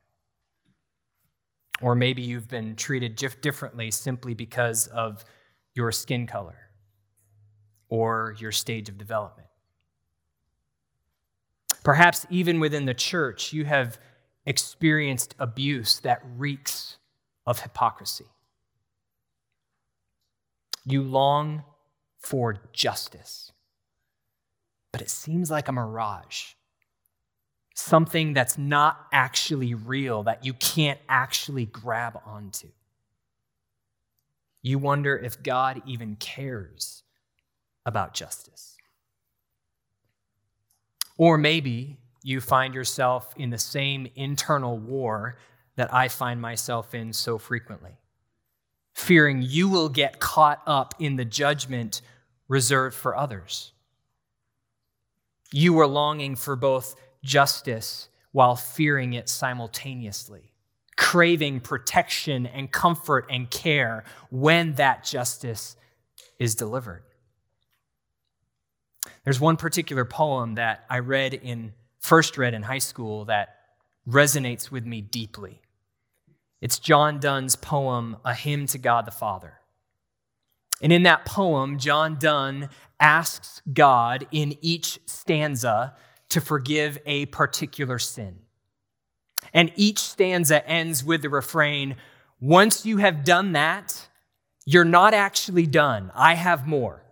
Or 1.81 1.95
maybe 1.97 2.23
you've 2.23 2.49
been 2.49 2.77
treated 2.77 3.17
differently 3.17 3.91
simply 3.91 4.35
because 4.35 4.87
of 4.89 5.25
your 5.75 5.91
skin 5.91 6.27
color 6.27 6.63
or 7.93 8.35
your 8.39 8.51
stage 8.51 8.89
of 8.89 8.97
development. 8.97 9.47
Perhaps 11.85 12.27
even 12.31 12.59
within 12.59 12.87
the 12.87 12.95
church, 12.95 13.53
you 13.53 13.67
have 13.67 13.99
experienced 14.47 15.35
abuse 15.39 16.01
that 16.01 16.23
reeks 16.39 16.97
of 17.47 17.61
hypocrisy. 17.61 18.25
You 20.87 21.03
long 21.03 21.65
for 22.19 22.63
justice. 22.73 23.53
But 24.91 25.03
it 25.03 25.11
seems 25.11 25.51
like 25.51 25.69
a 25.69 25.73
mirage, 25.73 26.55
something 27.75 28.33
that's 28.33 28.57
not 28.57 29.07
actually 29.13 29.75
real, 29.75 30.23
that 30.23 30.47
you 30.47 30.55
can't 30.55 31.01
actually 31.11 31.67
grab 31.67 32.19
onto. 32.25 32.69
You 34.63 34.79
wonder 34.79 35.15
if 35.15 35.43
God 35.43 35.83
even 35.85 36.17
cares 36.17 37.03
about 37.85 38.15
justice. 38.15 38.77
Or 41.17 41.39
maybe 41.39 41.99
you 42.23 42.41
find 42.41 42.75
yourself 42.75 43.35
in 43.37 43.51
the 43.51 43.59
same 43.59 44.09
internal 44.15 44.79
war 44.79 45.37
that 45.77 45.93
I 45.93 46.09
find 46.09 46.41
myself 46.41 46.95
in 46.95 47.13
so 47.13 47.39
frequently 47.39 47.99
fearing 48.95 49.43
you 49.43 49.69
will 49.69 49.89
get 49.89 50.21
caught 50.21 50.63
up 50.67 50.95
in 50.99 51.17
the 51.17 51.25
judgment 51.25 52.03
reserved 52.49 52.95
for 52.95 53.17
others. 53.17 53.73
You 55.53 55.79
are 55.81 55.87
longing 55.87 56.37
for 56.37 56.57
both 56.57 56.95
justice 57.23 58.09
while 58.33 58.57
fearing 58.57 59.13
it 59.13 59.29
simultaneously, 59.29 60.53
craving 60.97 61.61
protection 61.61 62.47
and 62.47 62.71
comfort 62.71 63.27
and 63.31 63.51
care 63.51 64.05
when 64.31 64.75
that 64.75 65.05
justice 65.05 65.77
is 66.39 66.55
delivered. 66.55 67.03
There's 69.25 69.41
one 69.41 69.57
particular 69.57 70.05
poem 70.05 70.57
that 70.57 70.85
I 70.91 70.99
read 70.99 71.35
in 71.35 71.73
first 72.01 72.37
read 72.37 72.55
in 72.55 72.63
high 72.63 72.79
school 72.79 73.27
that 73.27 73.57
resonates 74.09 74.71
with 74.71 74.85
me 74.85 75.01
deeply. 75.01 75.61
It's 76.61 76.79
John 76.79 77.21
Donne's 77.21 77.57
poem, 77.57 78.17
A 78.25 78.35
Hymn 78.35 78.67
to 78.67 78.79
God 78.79 79.07
the 79.07 79.13
Father. 79.13 79.55
And 80.81 80.93
in 80.93 81.05
that 81.05 81.25
poem, 81.25 81.79
John 81.79 82.17
Donne 82.19 82.69
asks 82.99 83.63
God 83.73 84.27
in 84.33 84.57
each 84.61 84.99
stanza 85.07 85.95
to 86.31 86.41
forgive 86.41 86.99
a 87.07 87.27
particular 87.27 87.99
sin. 87.99 88.41
And 89.55 89.73
each 89.77 89.99
stanza 89.99 90.67
ends 90.69 91.05
with 91.05 91.23
the 91.23 91.29
refrain 91.29 91.97
Once 92.41 92.85
you 92.85 92.97
have 92.97 93.23
done 93.23 93.53
that, 93.53 94.09
you're 94.65 94.85
not 94.85 95.15
actually 95.15 95.67
done. 95.67 96.11
I 96.15 96.35
have 96.35 96.67
more. 96.67 97.05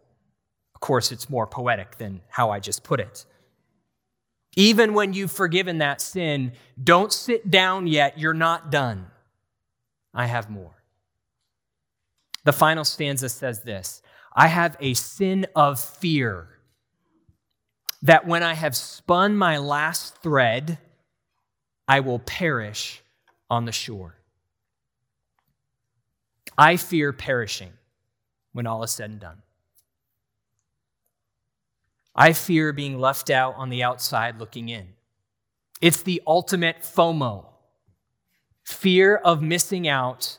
Of 0.80 0.86
course, 0.86 1.12
it's 1.12 1.28
more 1.28 1.46
poetic 1.46 1.98
than 1.98 2.22
how 2.30 2.50
I 2.50 2.58
just 2.58 2.82
put 2.82 3.00
it. 3.00 3.26
Even 4.56 4.94
when 4.94 5.12
you've 5.12 5.30
forgiven 5.30 5.76
that 5.78 6.00
sin, 6.00 6.52
don't 6.82 7.12
sit 7.12 7.50
down 7.50 7.86
yet. 7.86 8.18
You're 8.18 8.32
not 8.32 8.70
done. 8.70 9.08
I 10.14 10.24
have 10.24 10.48
more. 10.48 10.82
The 12.44 12.54
final 12.54 12.84
stanza 12.84 13.28
says 13.28 13.60
this 13.60 14.00
I 14.34 14.46
have 14.46 14.76
a 14.80 14.94
sin 14.94 15.46
of 15.54 15.78
fear 15.78 16.48
that 18.00 18.26
when 18.26 18.42
I 18.42 18.54
have 18.54 18.74
spun 18.74 19.36
my 19.36 19.58
last 19.58 20.16
thread, 20.22 20.78
I 21.86 22.00
will 22.00 22.20
perish 22.20 23.02
on 23.50 23.66
the 23.66 23.72
shore. 23.72 24.16
I 26.56 26.78
fear 26.78 27.12
perishing 27.12 27.72
when 28.52 28.66
all 28.66 28.82
is 28.82 28.92
said 28.92 29.10
and 29.10 29.20
done. 29.20 29.42
I 32.14 32.32
fear 32.32 32.72
being 32.72 32.98
left 32.98 33.30
out 33.30 33.54
on 33.56 33.70
the 33.70 33.82
outside 33.82 34.38
looking 34.38 34.68
in. 34.68 34.88
It's 35.80 36.02
the 36.02 36.22
ultimate 36.26 36.82
FOMO 36.82 37.46
fear 38.64 39.16
of 39.16 39.42
missing 39.42 39.88
out 39.88 40.38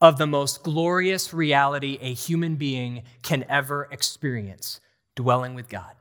of 0.00 0.18
the 0.18 0.26
most 0.26 0.62
glorious 0.62 1.32
reality 1.32 1.98
a 2.00 2.12
human 2.12 2.56
being 2.56 3.02
can 3.22 3.44
ever 3.48 3.88
experience 3.90 4.80
dwelling 5.14 5.54
with 5.54 5.68
God. 5.68 5.92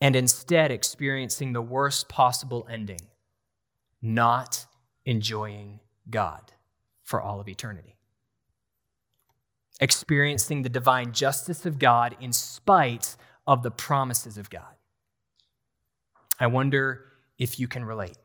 And 0.00 0.16
instead, 0.16 0.70
experiencing 0.70 1.52
the 1.52 1.60
worst 1.60 2.08
possible 2.08 2.66
ending, 2.70 3.02
not 4.00 4.66
enjoying 5.04 5.80
God 6.08 6.52
for 7.02 7.20
all 7.20 7.40
of 7.40 7.48
eternity. 7.48 7.96
Experiencing 9.80 10.62
the 10.62 10.68
divine 10.68 11.12
justice 11.12 11.66
of 11.66 11.78
God 11.78 12.16
in 12.20 12.32
spite 12.32 13.16
of 13.46 13.62
the 13.62 13.70
promises 13.70 14.36
of 14.38 14.50
God. 14.50 14.74
I 16.38 16.46
wonder 16.46 17.06
if 17.38 17.58
you 17.58 17.66
can 17.66 17.84
relate. 17.84 18.18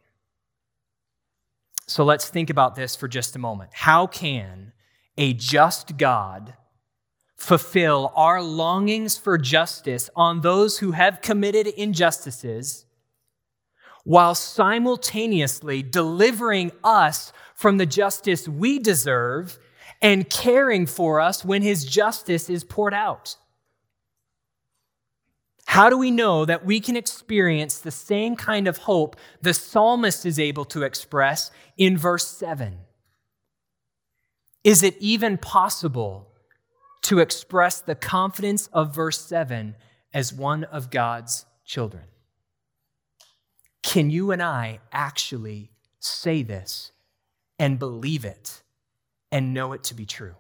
So 1.88 2.04
let's 2.04 2.30
think 2.30 2.50
about 2.50 2.76
this 2.76 2.96
for 2.96 3.08
just 3.08 3.36
a 3.36 3.40
moment. 3.40 3.72
How 3.74 4.08
can 4.08 4.74
a 5.18 5.34
just 5.34 5.98
God 5.98 6.56
fulfill 7.36 8.12
our 8.16 8.42
longings 8.42 9.18
for 9.18 9.38
justice 9.38 10.10
on 10.16 10.42
those 10.42 10.80
who 10.80 10.92
have 10.92 11.22
committed 11.22 11.68
injustices 11.68 12.86
while 14.04 14.36
simultaneously 14.36 15.84
delivering 15.84 16.72
us 16.84 17.34
from 17.56 17.78
the 17.78 17.86
justice 17.86 18.48
we 18.48 18.80
deserve 18.80 19.60
and 20.06 20.30
caring 20.30 20.86
for 20.86 21.20
us 21.20 21.44
when 21.44 21.64
his 21.64 21.84
justice 21.84 22.48
is 22.48 22.64
poured 22.64 22.94
out? 22.94 23.38
How 25.66 25.90
do 25.90 25.98
we 25.98 26.12
know 26.12 26.46
that 26.46 26.64
we 26.64 26.80
can 26.80 26.96
experience 26.96 27.80
the 27.80 27.90
same 27.90 28.36
kind 28.36 28.68
of 28.68 28.78
hope 28.78 29.16
the 29.42 29.52
psalmist 29.52 30.24
is 30.24 30.38
able 30.38 30.64
to 30.66 30.84
express 30.84 31.50
in 31.76 31.98
verse 31.98 32.28
7? 32.28 32.78
Is 34.64 34.84
it 34.84 34.96
even 35.00 35.40
possible 35.40 36.28
to 37.02 37.18
express 37.18 37.82
the 37.82 37.96
confidence 37.96 38.68
of 38.68 38.94
verse 38.94 39.20
7 39.26 39.76
as 40.14 40.32
one 40.32 40.66
of 40.66 40.92
God's 40.92 41.48
children? 41.66 42.04
Can 43.82 44.12
you 44.12 44.30
and 44.30 44.44
I 44.44 44.82
actually 44.92 45.72
say 46.00 46.44
this 46.44 46.92
and 47.58 47.80
believe 47.80 48.24
it 48.24 48.62
and 49.32 49.54
know 49.54 49.74
it 49.74 49.84
to 49.86 49.94
be 49.94 50.06
true? 50.06 50.36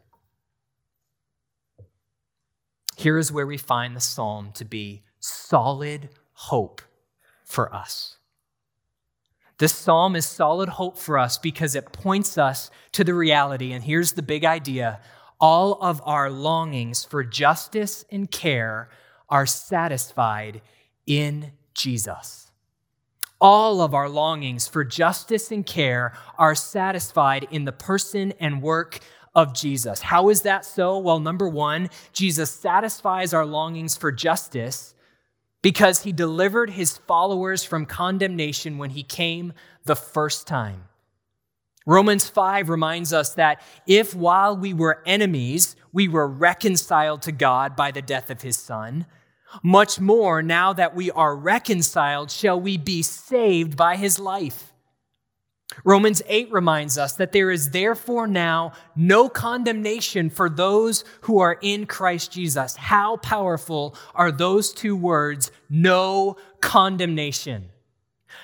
Here 2.98 3.18
is 3.18 3.32
where 3.32 3.48
we 3.48 3.58
find 3.58 3.96
the 3.96 4.02
psalm 4.02 4.52
to 4.54 4.66
be 4.66 5.04
solid 5.20 6.10
hope 6.34 6.82
for 7.44 7.74
us. 7.74 8.18
This 9.58 9.74
psalm 9.74 10.16
is 10.16 10.26
solid 10.26 10.70
hope 10.70 10.98
for 10.98 11.18
us 11.18 11.38
because 11.38 11.76
it 11.76 11.94
points 11.94 12.38
us 12.38 12.70
to 12.92 13.04
the 13.04 13.14
reality. 13.14 13.72
And 13.72 13.84
here's 13.84 14.14
the 14.14 14.22
big 14.22 14.44
idea 14.44 15.00
all 15.40 15.74
of 15.82 16.02
our 16.06 16.30
longings 16.30 17.04
for 17.04 17.24
justice 17.24 18.06
and 18.10 18.32
care 18.32 18.90
are 19.30 19.46
satisfied 19.46 20.62
in 21.06 21.52
Jesus. 21.74 22.45
All 23.48 23.80
of 23.82 23.94
our 23.94 24.10
longings 24.10 24.68
for 24.68 24.84
justice 24.84 25.52
and 25.52 25.64
care 25.64 26.14
are 26.36 26.56
satisfied 26.56 27.48
in 27.52 27.66
the 27.66 27.72
person 27.72 28.34
and 28.40 28.60
work 28.60 29.02
of 29.36 29.54
Jesus. 29.54 30.02
How 30.02 30.30
is 30.30 30.42
that 30.42 30.66
so? 30.66 30.98
Well, 30.98 31.20
number 31.20 31.48
one, 31.48 31.92
Jesus 32.12 32.50
satisfies 32.50 33.36
our 33.36 33.46
longings 33.46 33.96
for 33.96 34.12
justice 34.12 34.96
because 35.62 36.02
he 36.02 36.12
delivered 36.12 36.72
his 36.72 36.98
followers 36.98 37.64
from 37.64 37.86
condemnation 37.86 38.80
when 38.80 38.90
he 38.90 39.04
came 39.04 39.54
the 39.84 39.96
first 39.96 40.48
time. 40.48 40.86
Romans 41.86 42.28
5 42.28 42.68
reminds 42.68 43.14
us 43.14 43.36
that 43.36 43.62
if 43.86 44.16
while 44.16 44.58
we 44.58 44.74
were 44.74 45.04
enemies, 45.06 45.76
we 45.94 46.08
were 46.08 46.28
reconciled 46.28 47.22
to 47.22 47.32
God 47.32 47.76
by 47.76 47.92
the 47.92 48.02
death 48.02 48.32
of 48.32 48.42
his 48.42 48.58
son, 48.58 49.06
much 49.64 50.00
more 50.00 50.42
now 50.42 50.74
that 50.74 50.96
we 50.96 51.12
are 51.12 51.36
reconciled, 51.36 52.32
shall 52.32 52.60
we 52.60 52.78
be 52.78 53.02
saved 53.02 53.76
by 53.76 53.96
his 53.96 54.20
life. 54.20 54.74
Romans 55.84 56.22
8 56.28 56.52
reminds 56.52 56.98
us 56.98 57.14
that 57.14 57.32
there 57.32 57.52
is 57.52 57.72
therefore 57.72 58.28
now 58.28 58.72
no 58.96 59.28
condemnation 59.28 60.30
for 60.30 60.50
those 60.50 61.04
who 61.22 61.40
are 61.40 61.58
in 61.62 61.86
Christ 61.86 62.32
Jesus. 62.32 62.76
How 62.76 63.18
powerful 63.18 63.96
are 64.14 64.32
those 64.32 64.72
two 64.72 64.96
words, 64.96 65.52
no 65.70 66.38
condemnation, 66.62 67.70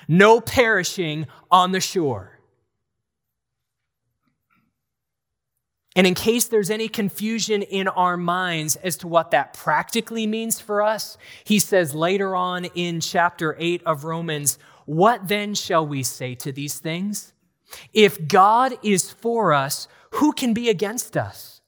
no 0.08 0.40
perishing 0.40 1.26
on 1.50 1.72
the 1.72 1.80
shore? 1.80 2.31
And 5.94 6.06
in 6.06 6.14
case 6.14 6.46
there's 6.46 6.70
any 6.70 6.88
confusion 6.88 7.62
in 7.62 7.86
our 7.88 8.16
minds 8.16 8.76
as 8.76 8.96
to 8.98 9.08
what 9.08 9.30
that 9.30 9.52
practically 9.52 10.26
means 10.26 10.58
for 10.58 10.82
us, 10.82 11.18
he 11.44 11.58
says 11.58 11.94
later 11.94 12.34
on 12.34 12.64
in 12.64 13.00
chapter 13.00 13.54
8 13.58 13.82
of 13.84 14.04
Romans, 14.04 14.58
what 14.86 15.28
then 15.28 15.54
shall 15.54 15.86
we 15.86 16.02
say 16.02 16.34
to 16.36 16.50
these 16.50 16.78
things? 16.78 17.34
If 17.92 18.26
God 18.26 18.78
is 18.82 19.10
for 19.10 19.52
us, 19.52 19.86
who 20.12 20.32
can 20.32 20.54
be 20.54 20.68
against 20.68 21.16
us? 21.16 21.60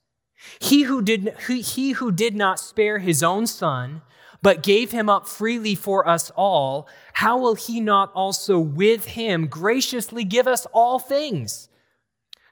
He 0.58 0.82
who 0.82 1.02
did, 1.02 1.34
he 1.46 1.92
who 1.92 2.10
did 2.10 2.34
not 2.34 2.58
spare 2.58 2.98
his 2.98 3.22
own 3.22 3.46
son, 3.46 4.02
but 4.42 4.62
gave 4.62 4.90
him 4.90 5.08
up 5.08 5.26
freely 5.26 5.74
for 5.74 6.06
us 6.06 6.30
all, 6.36 6.86
how 7.14 7.38
will 7.38 7.54
he 7.54 7.80
not 7.80 8.12
also 8.14 8.58
with 8.58 9.06
him 9.06 9.46
graciously 9.46 10.24
give 10.24 10.46
us 10.46 10.66
all 10.72 10.98
things? 10.98 11.68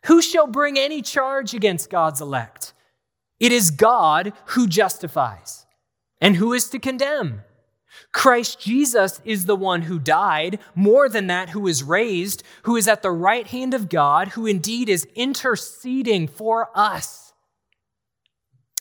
Who 0.07 0.21
shall 0.21 0.47
bring 0.47 0.79
any 0.79 1.03
charge 1.03 1.55
against 1.55 1.91
God's 1.91 2.21
elect? 2.21 2.73
It 3.39 3.53
is 3.53 3.71
God 3.71 4.33
who 4.47 4.67
justifies. 4.67 5.67
And 6.21 6.37
who 6.37 6.53
is 6.53 6.69
to 6.71 6.79
condemn? 6.79 7.43
Christ 8.13 8.61
Jesus 8.61 9.21
is 9.25 9.45
the 9.45 9.57
one 9.57 9.83
who 9.83 9.99
died, 9.99 10.59
more 10.75 11.09
than 11.09 11.27
that, 11.27 11.51
who 11.51 11.67
is 11.67 11.83
raised, 11.83 12.43
who 12.63 12.77
is 12.77 12.89
at 12.89 13.03
the 13.03 13.11
right 13.11 13.47
hand 13.47 13.75
of 13.75 13.89
God, 13.89 14.29
who 14.29 14.47
indeed 14.47 14.89
is 14.89 15.07
interceding 15.15 16.29
for 16.29 16.71
us. 16.75 17.33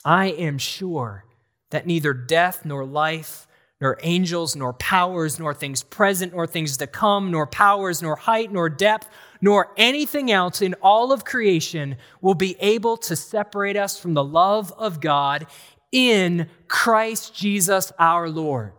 I 0.06 0.28
am 0.28 0.58
sure 0.58 1.26
that 1.72 1.88
neither 1.88 2.14
death 2.14 2.66
nor 2.66 2.86
life, 2.86 3.48
nor 3.80 3.98
angels, 4.04 4.56
nor 4.56 4.74
powers, 4.74 5.40
nor 5.40 5.54
things 5.54 5.84
present, 5.84 6.34
nor 6.34 6.46
things 6.46 6.78
to 6.78 6.88
come, 6.88 7.32
nor 7.32 7.48
powers, 7.48 8.02
nor 8.02 8.16
height, 8.16 8.52
nor 8.52 8.70
depth, 8.70 9.10
nor 9.42 9.74
anything 9.76 10.32
else 10.32 10.62
in 10.62 10.76
all 10.76 11.12
of 11.12 11.26
creation 11.26 11.98
will 12.22 12.36
be 12.36 12.56
able 12.60 12.96
to 12.96 13.16
separate 13.16 13.76
us 13.76 14.00
from 14.00 14.14
the 14.14 14.24
love 14.24 14.72
of 14.78 15.02
God 15.02 15.48
in 15.92 16.48
Christ 16.68 17.36
Jesus 17.36 17.92
our 18.00 18.30
Lord. 18.30 18.74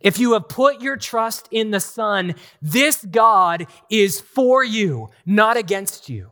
If 0.00 0.18
you 0.18 0.34
have 0.34 0.48
put 0.48 0.80
your 0.80 0.96
trust 0.96 1.48
in 1.50 1.72
the 1.72 1.80
Son, 1.80 2.34
this 2.62 3.04
God 3.04 3.66
is 3.90 4.20
for 4.20 4.62
you, 4.62 5.08
not 5.24 5.56
against 5.56 6.08
you. 6.08 6.30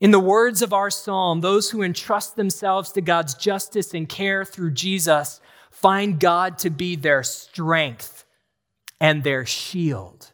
In 0.00 0.10
the 0.10 0.20
words 0.20 0.60
of 0.60 0.72
our 0.72 0.90
psalm, 0.90 1.40
those 1.40 1.70
who 1.70 1.82
entrust 1.82 2.36
themselves 2.36 2.92
to 2.92 3.00
God's 3.00 3.34
justice 3.34 3.94
and 3.94 4.08
care 4.08 4.44
through 4.44 4.72
Jesus 4.72 5.40
find 5.70 6.18
God 6.18 6.58
to 6.58 6.70
be 6.70 6.96
their 6.96 7.22
strength 7.22 8.24
and 9.00 9.22
their 9.22 9.46
shield. 9.46 10.32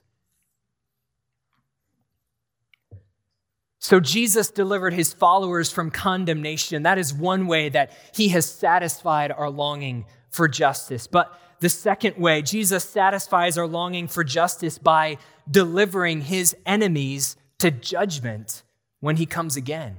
So 3.81 3.99
Jesus 3.99 4.51
delivered 4.51 4.93
his 4.93 5.15
followers 5.15 5.73
from 5.73 5.91
condemnation. 5.91 6.83
That 6.83 6.99
is 6.99 7.15
one 7.15 7.47
way 7.47 7.71
that 7.71 7.91
he 8.15 8.29
has 8.29 8.45
satisfied 8.45 9.33
our 9.33 9.49
longing 9.49 10.05
for 10.29 10.49
justice. 10.49 11.07
But 11.07 11.37
the 11.61 11.71
second 11.71 12.17
way, 12.17 12.43
Jesus 12.43 12.85
satisfies 12.85 13.57
our 13.57 13.67
longing 13.67 14.07
for 14.07 14.23
justice 14.23 14.77
by 14.79 15.17
delivering 15.51 16.21
his 16.21 16.55
enemies 16.67 17.37
to 17.59 17.71
judgment 17.71 18.63
when 19.01 19.17
he 19.17 19.25
comes 19.27 19.57
again. 19.57 19.97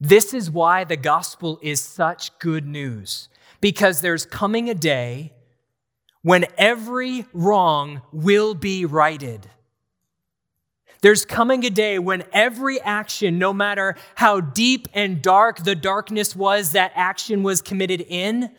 This 0.00 0.34
is 0.34 0.50
why 0.50 0.82
the 0.82 0.96
gospel 0.96 1.60
is 1.62 1.80
such 1.80 2.36
good 2.40 2.66
news, 2.66 3.28
because 3.60 4.00
there's 4.00 4.26
coming 4.26 4.68
a 4.68 4.74
day 4.74 5.32
when 6.22 6.46
every 6.58 7.26
wrong 7.32 8.02
will 8.12 8.54
be 8.54 8.84
righted. 8.84 9.48
There's 11.02 11.24
coming 11.24 11.64
a 11.64 11.70
day 11.70 11.98
when 11.98 12.24
every 12.32 12.80
action, 12.80 13.38
no 13.38 13.52
matter 13.52 13.96
how 14.16 14.40
deep 14.40 14.88
and 14.92 15.22
dark 15.22 15.64
the 15.64 15.74
darkness 15.74 16.36
was 16.36 16.72
that 16.72 16.92
action 16.94 17.42
was 17.42 17.62
committed 17.62 18.04
in, 18.06 18.50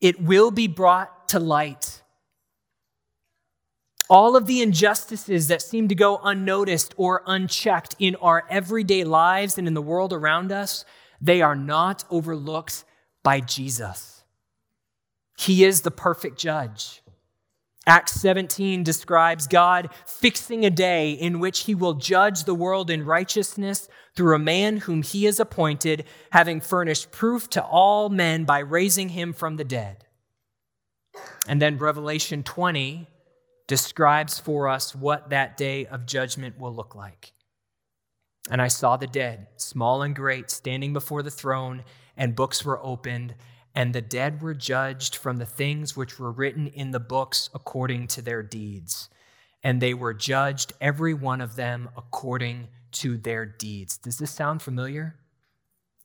it 0.00 0.20
will 0.20 0.50
be 0.50 0.68
brought 0.68 1.28
to 1.28 1.38
light. 1.38 2.02
All 4.08 4.36
of 4.36 4.46
the 4.46 4.62
injustices 4.62 5.48
that 5.48 5.60
seem 5.60 5.88
to 5.88 5.94
go 5.94 6.18
unnoticed 6.22 6.94
or 6.96 7.22
unchecked 7.26 7.96
in 7.98 8.14
our 8.16 8.44
everyday 8.48 9.04
lives 9.04 9.58
and 9.58 9.66
in 9.66 9.74
the 9.74 9.82
world 9.82 10.12
around 10.12 10.52
us, 10.52 10.84
they 11.20 11.42
are 11.42 11.56
not 11.56 12.04
overlooked 12.10 12.84
by 13.24 13.40
Jesus. 13.40 14.22
He 15.36 15.64
is 15.64 15.82
the 15.82 15.90
perfect 15.90 16.38
judge. 16.38 17.02
Acts 17.86 18.20
17 18.20 18.82
describes 18.82 19.46
God 19.46 19.90
fixing 20.04 20.64
a 20.64 20.70
day 20.70 21.12
in 21.12 21.38
which 21.38 21.60
he 21.60 21.74
will 21.74 21.94
judge 21.94 22.44
the 22.44 22.54
world 22.54 22.90
in 22.90 23.04
righteousness 23.04 23.88
through 24.16 24.34
a 24.34 24.40
man 24.40 24.78
whom 24.78 25.02
he 25.02 25.24
has 25.24 25.38
appointed, 25.38 26.04
having 26.30 26.60
furnished 26.60 27.12
proof 27.12 27.48
to 27.50 27.62
all 27.62 28.08
men 28.08 28.44
by 28.44 28.58
raising 28.58 29.10
him 29.10 29.32
from 29.32 29.56
the 29.56 29.64
dead. 29.64 30.04
And 31.46 31.62
then 31.62 31.78
Revelation 31.78 32.42
20 32.42 33.06
describes 33.68 34.38
for 34.38 34.68
us 34.68 34.94
what 34.94 35.30
that 35.30 35.56
day 35.56 35.86
of 35.86 36.06
judgment 36.06 36.58
will 36.58 36.74
look 36.74 36.94
like. 36.94 37.32
And 38.50 38.60
I 38.60 38.68
saw 38.68 38.96
the 38.96 39.06
dead, 39.06 39.46
small 39.56 40.02
and 40.02 40.14
great, 40.14 40.50
standing 40.50 40.92
before 40.92 41.22
the 41.22 41.30
throne, 41.30 41.84
and 42.16 42.36
books 42.36 42.64
were 42.64 42.82
opened 42.82 43.34
and 43.76 43.94
the 43.94 44.00
dead 44.00 44.40
were 44.40 44.54
judged 44.54 45.14
from 45.14 45.36
the 45.36 45.44
things 45.44 45.94
which 45.94 46.18
were 46.18 46.32
written 46.32 46.66
in 46.66 46.92
the 46.92 46.98
books 46.98 47.50
according 47.54 48.06
to 48.08 48.22
their 48.22 48.42
deeds. 48.42 49.10
And 49.62 49.82
they 49.82 49.92
were 49.92 50.14
judged, 50.14 50.72
every 50.80 51.12
one 51.12 51.42
of 51.42 51.56
them, 51.56 51.90
according 51.94 52.68
to 52.92 53.18
their 53.18 53.44
deeds. 53.44 53.98
Does 53.98 54.16
this 54.16 54.30
sound 54.30 54.62
familiar? 54.62 55.16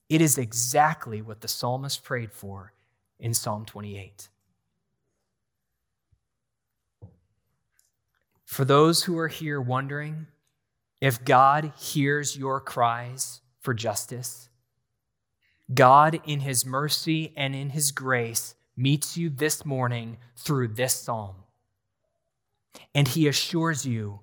It 0.10 0.20
is 0.20 0.38
exactly 0.38 1.22
what 1.22 1.40
the 1.40 1.48
psalmist 1.48 2.04
prayed 2.04 2.34
for 2.34 2.74
in 3.18 3.34
Psalm 3.34 3.64
28. 3.66 4.28
For 8.44 8.66
those 8.66 9.04
who 9.04 9.18
are 9.18 9.30
here 9.30 9.62
wondering 9.62 10.28
if 11.00 11.24
God 11.24 11.72
hears 11.78 12.38
your 12.38 12.60
cries 12.60 13.40
for 13.62 13.74
justice, 13.74 14.50
God, 15.74 16.22
in 16.26 16.42
His 16.42 16.66
mercy 16.66 17.34
and 17.36 17.56
in 17.56 17.70
His 17.70 17.92
grace, 17.92 18.56
meets 18.76 19.18
you 19.18 19.30
this 19.30 19.66
morning 19.66 20.18
through 20.36 20.70
this 20.70 20.94
psalm. 20.94 21.36
And 22.96 23.08
He 23.08 23.28
assures 23.28 23.86
you 23.86 24.22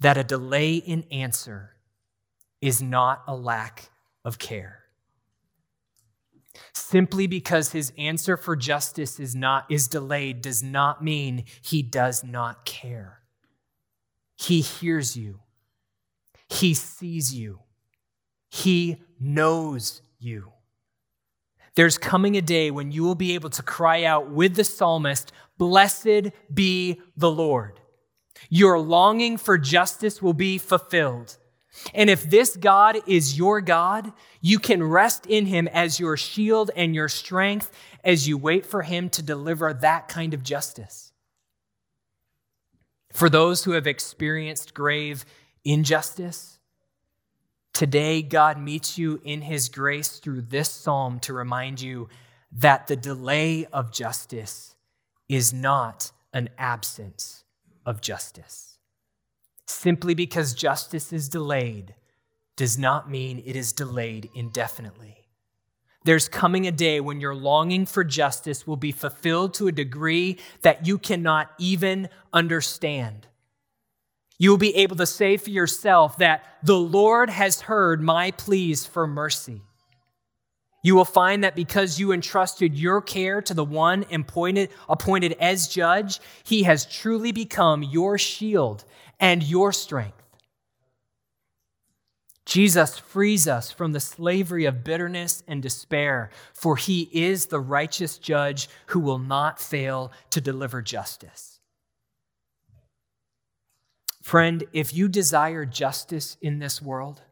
that 0.00 0.16
a 0.16 0.24
delay 0.24 0.76
in 0.76 1.04
answer 1.10 1.76
is 2.60 2.82
not 2.82 3.22
a 3.26 3.34
lack 3.34 3.90
of 4.24 4.38
care. 4.38 4.82
Simply 6.72 7.26
because 7.26 7.72
his 7.72 7.92
answer 7.98 8.36
for 8.36 8.56
justice 8.56 9.20
is 9.20 9.34
not 9.34 9.66
is 9.70 9.88
delayed 9.88 10.40
does 10.40 10.62
not 10.62 11.04
mean 11.04 11.44
he 11.62 11.82
does 11.82 12.24
not 12.24 12.64
care. 12.64 13.20
He 14.36 14.60
hears 14.60 15.16
you. 15.16 15.40
He 16.48 16.74
sees 16.74 17.34
you. 17.34 17.60
He 18.48 19.02
knows 19.18 20.02
you. 20.18 20.52
There's 21.76 21.98
coming 21.98 22.36
a 22.36 22.42
day 22.42 22.70
when 22.70 22.90
you 22.90 23.04
will 23.04 23.14
be 23.14 23.34
able 23.34 23.50
to 23.50 23.62
cry 23.62 24.04
out 24.04 24.30
with 24.30 24.56
the 24.56 24.64
psalmist, 24.64 25.32
Blessed 25.58 26.32
be 26.52 27.00
the 27.16 27.30
Lord. 27.30 27.80
Your 28.50 28.78
longing 28.78 29.36
for 29.36 29.56
justice 29.56 30.20
will 30.20 30.34
be 30.34 30.58
fulfilled. 30.58 31.38
And 31.94 32.08
if 32.08 32.28
this 32.28 32.56
God 32.56 32.98
is 33.06 33.38
your 33.38 33.60
God, 33.60 34.12
you 34.40 34.58
can 34.58 34.82
rest 34.82 35.26
in 35.26 35.46
him 35.46 35.68
as 35.68 36.00
your 36.00 36.16
shield 36.16 36.70
and 36.74 36.94
your 36.94 37.08
strength 37.08 37.70
as 38.02 38.26
you 38.26 38.38
wait 38.38 38.64
for 38.64 38.82
him 38.82 39.10
to 39.10 39.22
deliver 39.22 39.72
that 39.74 40.08
kind 40.08 40.32
of 40.32 40.42
justice. 40.42 41.12
For 43.12 43.28
those 43.28 43.64
who 43.64 43.72
have 43.72 43.86
experienced 43.86 44.74
grave 44.74 45.24
injustice, 45.64 46.55
Today, 47.76 48.22
God 48.22 48.58
meets 48.58 48.96
you 48.96 49.20
in 49.22 49.42
His 49.42 49.68
grace 49.68 50.18
through 50.18 50.40
this 50.40 50.70
psalm 50.70 51.20
to 51.20 51.34
remind 51.34 51.78
you 51.78 52.08
that 52.50 52.86
the 52.86 52.96
delay 52.96 53.66
of 53.66 53.92
justice 53.92 54.74
is 55.28 55.52
not 55.52 56.10
an 56.32 56.48
absence 56.56 57.44
of 57.84 58.00
justice. 58.00 58.78
Simply 59.66 60.14
because 60.14 60.54
justice 60.54 61.12
is 61.12 61.28
delayed 61.28 61.94
does 62.56 62.78
not 62.78 63.10
mean 63.10 63.42
it 63.44 63.56
is 63.56 63.74
delayed 63.74 64.30
indefinitely. 64.34 65.28
There's 66.02 66.30
coming 66.30 66.66
a 66.66 66.72
day 66.72 66.98
when 67.00 67.20
your 67.20 67.34
longing 67.34 67.84
for 67.84 68.04
justice 68.04 68.66
will 68.66 68.78
be 68.78 68.90
fulfilled 68.90 69.52
to 69.52 69.68
a 69.68 69.72
degree 69.72 70.38
that 70.62 70.86
you 70.86 70.96
cannot 70.96 71.50
even 71.58 72.08
understand. 72.32 73.26
You 74.38 74.50
will 74.50 74.58
be 74.58 74.76
able 74.76 74.96
to 74.96 75.06
say 75.06 75.36
for 75.36 75.50
yourself 75.50 76.18
that 76.18 76.44
the 76.62 76.78
Lord 76.78 77.30
has 77.30 77.62
heard 77.62 78.02
my 78.02 78.30
pleas 78.32 78.84
for 78.84 79.06
mercy. 79.06 79.62
You 80.82 80.94
will 80.94 81.04
find 81.04 81.42
that 81.42 81.56
because 81.56 81.98
you 81.98 82.12
entrusted 82.12 82.78
your 82.78 83.00
care 83.00 83.42
to 83.42 83.54
the 83.54 83.64
one 83.64 84.04
appointed, 84.12 84.70
appointed 84.88 85.32
as 85.40 85.68
judge, 85.68 86.20
he 86.44 86.62
has 86.62 86.86
truly 86.86 87.32
become 87.32 87.82
your 87.82 88.18
shield 88.18 88.84
and 89.18 89.42
your 89.42 89.72
strength. 89.72 90.22
Jesus 92.44 92.96
frees 92.96 93.48
us 93.48 93.72
from 93.72 93.92
the 93.92 93.98
slavery 93.98 94.66
of 94.66 94.84
bitterness 94.84 95.42
and 95.48 95.60
despair, 95.60 96.30
for 96.54 96.76
he 96.76 97.10
is 97.12 97.46
the 97.46 97.58
righteous 97.58 98.18
judge 98.18 98.68
who 98.86 99.00
will 99.00 99.18
not 99.18 99.60
fail 99.60 100.12
to 100.30 100.40
deliver 100.40 100.80
justice. 100.80 101.55
Friend, 104.26 104.64
if 104.72 104.92
you 104.92 105.06
desire 105.06 105.64
justice 105.64 106.36
in 106.42 106.58
this 106.58 106.82
world, 106.82 107.22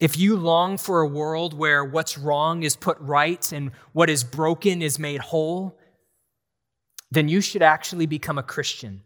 if 0.00 0.16
you 0.16 0.34
long 0.34 0.78
for 0.78 1.02
a 1.02 1.06
world 1.06 1.52
where 1.52 1.84
what's 1.84 2.16
wrong 2.16 2.62
is 2.62 2.74
put 2.74 2.98
right 3.00 3.52
and 3.52 3.70
what 3.92 4.08
is 4.08 4.24
broken 4.24 4.80
is 4.80 4.98
made 4.98 5.20
whole, 5.20 5.78
then 7.10 7.28
you 7.28 7.42
should 7.42 7.60
actually 7.60 8.06
become 8.06 8.38
a 8.38 8.42
Christian. 8.42 9.02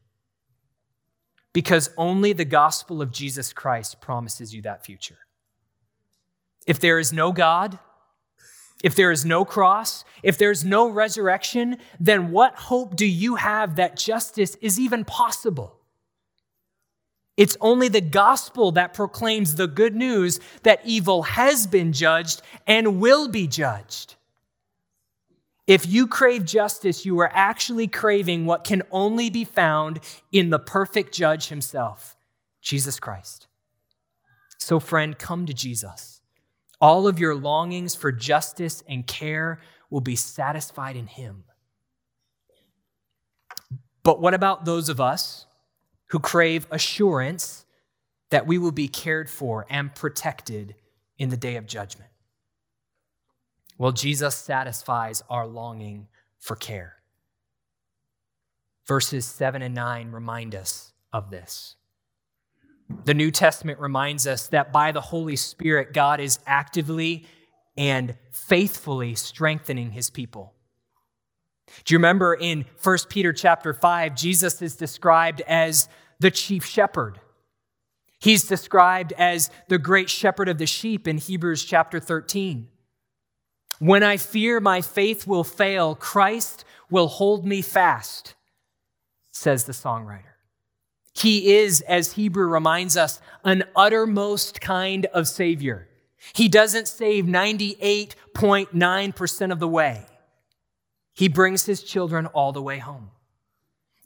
Because 1.53 1.91
only 1.97 2.33
the 2.33 2.45
gospel 2.45 3.03
of 3.03 3.11
Jesus 3.11 3.53
Christ 3.53 4.01
promises 4.01 4.55
you 4.55 4.63
that 4.63 4.87
future. 4.87 5.19
If 6.65 6.79
there 6.79 7.01
is 7.01 7.13
no 7.13 7.33
God, 7.33 7.81
if 8.85 8.95
there 8.95 9.11
is 9.11 9.25
no 9.25 9.45
cross, 9.45 10.05
if 10.23 10.39
there's 10.39 10.65
no 10.65 10.89
resurrection, 10.89 11.79
then 11.99 12.31
what 12.31 12.55
hope 12.55 12.95
do 12.95 13.05
you 13.05 13.35
have 13.35 13.75
that 13.75 13.97
justice 13.97 14.55
is 14.61 14.79
even 14.79 15.05
possible? 15.05 15.78
It's 17.39 17.57
only 17.61 17.87
the 17.87 18.01
gospel 18.01 18.73
that 18.73 18.93
proclaims 18.93 19.55
the 19.55 19.69
good 19.69 19.95
news 19.95 20.41
that 20.65 20.81
evil 20.85 21.23
has 21.23 21.69
been 21.69 21.93
judged 21.93 22.43
and 22.67 23.01
will 23.01 23.29
be 23.29 23.47
judged. 23.47 24.17
If 25.69 25.87
you 25.87 26.09
crave 26.09 26.45
justice, 26.45 27.07
you 27.07 27.17
are 27.21 27.31
actually 27.33 27.87
craving 27.87 28.45
what 28.45 28.65
can 28.65 28.83
only 28.91 29.31
be 29.31 29.45
found 29.45 30.01
in 30.33 30.51
the 30.51 30.59
perfect 30.59 31.15
judge 31.15 31.47
himself, 31.47 32.17
Jesus 32.61 32.99
Christ. 32.99 33.47
So, 34.59 34.81
friend, 34.81 35.17
come 35.17 35.47
to 35.47 35.55
Jesus. 35.55 36.21
All 36.81 37.07
of 37.07 37.21
your 37.21 37.37
longings 37.37 37.95
for 37.95 38.11
justice 38.11 38.83
and 38.89 39.07
care 39.07 39.61
will 39.91 40.01
be 40.01 40.17
satisfied 40.17 40.97
in 40.97 41.07
him. 41.07 41.45
But 44.03 44.21
what 44.21 44.35
about 44.35 44.65
those 44.65 44.89
of 44.89 45.01
us 45.01 45.47
who 46.09 46.19
crave 46.19 46.67
assurance 46.71 47.67
that 48.31 48.47
we 48.47 48.59
will 48.59 48.73
be 48.73 48.89
cared 48.89 49.31
for 49.31 49.67
and 49.71 49.95
protected 49.95 50.75
in 51.19 51.29
the 51.31 51.37
day 51.37 51.57
of 51.57 51.67
judgment. 51.67 52.11
Well, 53.79 53.93
Jesus 53.93 54.35
satisfies 54.35 55.23
our 55.31 55.47
longing 55.47 56.09
for 56.39 56.57
care. 56.57 56.97
Verses 58.87 59.25
7 59.25 59.63
and 59.63 59.75
9 59.75 60.11
remind 60.11 60.55
us 60.55 60.93
of 61.13 61.31
this. 61.31 61.77
The 63.05 63.15
New 63.15 63.31
Testament 63.31 63.79
reminds 63.79 64.27
us 64.27 64.49
that 64.49 64.73
by 64.73 64.93
the 64.93 65.01
Holy 65.01 65.37
Spirit, 65.37 65.93
God 65.93 66.21
is 66.21 66.39
actively 66.47 67.27
and 67.77 68.17
faithfully 68.33 69.15
strengthening 69.15 69.93
his 69.93 70.11
people. 70.11 70.55
Do 71.85 71.95
you 71.95 71.99
remember 71.99 72.35
in 72.35 72.65
1 72.83 72.99
Peter 73.09 73.33
chapter 73.33 73.73
5, 73.73 74.15
Jesus 74.15 74.63
is 74.63 74.77
described 74.77 75.41
as 75.43 75.89
the 76.21 76.31
chief 76.31 76.65
shepherd. 76.65 77.21
He's 78.21 78.45
described 78.45 79.13
as 79.17 79.51
the 79.69 79.79
great 79.79 80.11
shepherd 80.11 80.49
of 80.49 80.59
the 80.59 80.67
sheep 80.67 81.07
in 81.07 81.19
Hebrews 81.19 81.65
chapter 81.65 82.01
13. 82.01 82.67
When 83.79 84.03
I 84.03 84.17
fear 84.17 84.59
my 84.61 84.81
faith 84.81 85.25
will 85.27 85.45
fail, 85.45 85.95
Christ 85.95 86.65
will 86.91 87.07
hold 87.07 87.47
me 87.47 87.63
fast, 87.63 88.35
says 89.31 89.63
the 89.65 89.73
songwriter. 89.73 90.23
He 91.15 91.55
is, 91.57 91.81
as 91.83 92.13
Hebrew 92.13 92.49
reminds 92.49 92.97
us, 92.97 93.21
an 93.45 93.65
uttermost 93.77 94.61
kind 94.61 95.07
of 95.07 95.29
Savior. 95.29 95.89
He 96.33 96.49
doesn't 96.49 96.89
save 96.89 97.27
98.9% 97.27 99.53
of 99.53 99.61
the 99.61 99.69
way. 99.69 100.07
He 101.19 101.27
brings 101.27 101.67
his 101.67 101.83
children 101.83 102.27
all 102.27 102.53
the 102.53 102.63
way 102.63 102.79
home. 102.79 103.11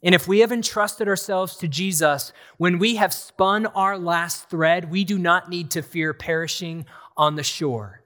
And 0.01 0.15
if 0.15 0.27
we 0.27 0.39
have 0.39 0.51
entrusted 0.51 1.07
ourselves 1.07 1.55
to 1.57 1.67
Jesus, 1.67 2.33
when 2.57 2.79
we 2.79 2.95
have 2.95 3.13
spun 3.13 3.67
our 3.67 3.99
last 3.99 4.49
thread, 4.49 4.89
we 4.89 5.03
do 5.03 5.19
not 5.19 5.47
need 5.47 5.69
to 5.71 5.83
fear 5.83 6.11
perishing 6.15 6.87
on 7.15 7.35
the 7.35 7.43
shore. 7.43 8.01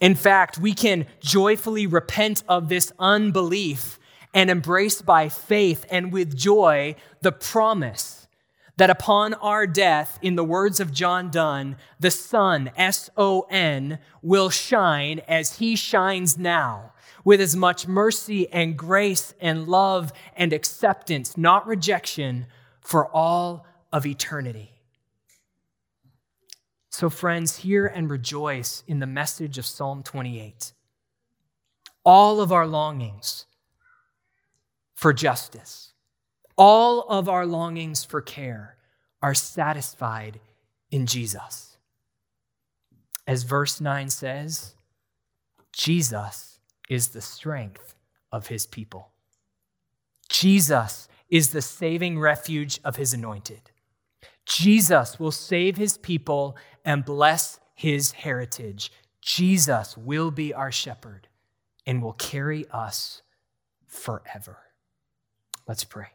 In 0.00 0.14
fact, 0.14 0.56
we 0.56 0.72
can 0.72 1.06
joyfully 1.20 1.86
repent 1.86 2.42
of 2.48 2.70
this 2.70 2.92
unbelief 2.98 3.98
and 4.32 4.48
embrace 4.48 5.02
by 5.02 5.28
faith 5.28 5.84
and 5.90 6.14
with 6.14 6.34
joy 6.34 6.96
the 7.20 7.30
promise 7.30 8.26
that 8.78 8.88
upon 8.88 9.34
our 9.34 9.66
death, 9.66 10.18
in 10.22 10.34
the 10.34 10.42
words 10.42 10.80
of 10.80 10.94
John 10.94 11.30
Donne, 11.30 11.76
the 12.00 12.10
sun, 12.10 12.70
S 12.74 13.10
O 13.18 13.42
N, 13.50 13.98
will 14.22 14.48
shine 14.48 15.20
as 15.28 15.58
he 15.58 15.76
shines 15.76 16.38
now, 16.38 16.93
with 17.24 17.40
as 17.40 17.56
much 17.56 17.88
mercy 17.88 18.50
and 18.52 18.76
grace 18.76 19.34
and 19.40 19.66
love 19.66 20.12
and 20.36 20.52
acceptance, 20.52 21.36
not 21.36 21.66
rejection, 21.66 22.46
for 22.80 23.08
all 23.08 23.66
of 23.92 24.04
eternity. 24.04 24.70
So, 26.90 27.10
friends, 27.10 27.56
hear 27.56 27.86
and 27.86 28.08
rejoice 28.08 28.84
in 28.86 29.00
the 29.00 29.06
message 29.06 29.58
of 29.58 29.66
Psalm 29.66 30.02
28. 30.02 30.72
All 32.04 32.40
of 32.40 32.52
our 32.52 32.66
longings 32.66 33.46
for 34.94 35.12
justice, 35.12 35.92
all 36.56 37.00
of 37.08 37.28
our 37.28 37.46
longings 37.46 38.04
for 38.04 38.20
care 38.20 38.76
are 39.22 39.34
satisfied 39.34 40.38
in 40.90 41.06
Jesus. 41.06 41.78
As 43.26 43.42
verse 43.42 43.80
9 43.80 44.10
says, 44.10 44.74
Jesus 45.72 46.53
is 46.88 47.08
the 47.08 47.20
strength 47.20 47.94
of 48.30 48.48
his 48.48 48.66
people. 48.66 49.12
Jesus 50.28 51.08
is 51.28 51.50
the 51.50 51.62
saving 51.62 52.18
refuge 52.18 52.80
of 52.84 52.96
his 52.96 53.12
anointed. 53.12 53.70
Jesus 54.46 55.18
will 55.18 55.32
save 55.32 55.76
his 55.76 55.96
people 55.98 56.56
and 56.84 57.04
bless 57.04 57.58
his 57.74 58.12
heritage. 58.12 58.92
Jesus 59.20 59.96
will 59.96 60.30
be 60.30 60.52
our 60.52 60.70
shepherd 60.70 61.28
and 61.86 62.02
will 62.02 62.12
carry 62.12 62.66
us 62.70 63.22
forever. 63.86 64.58
Let's 65.66 65.84
pray. 65.84 66.08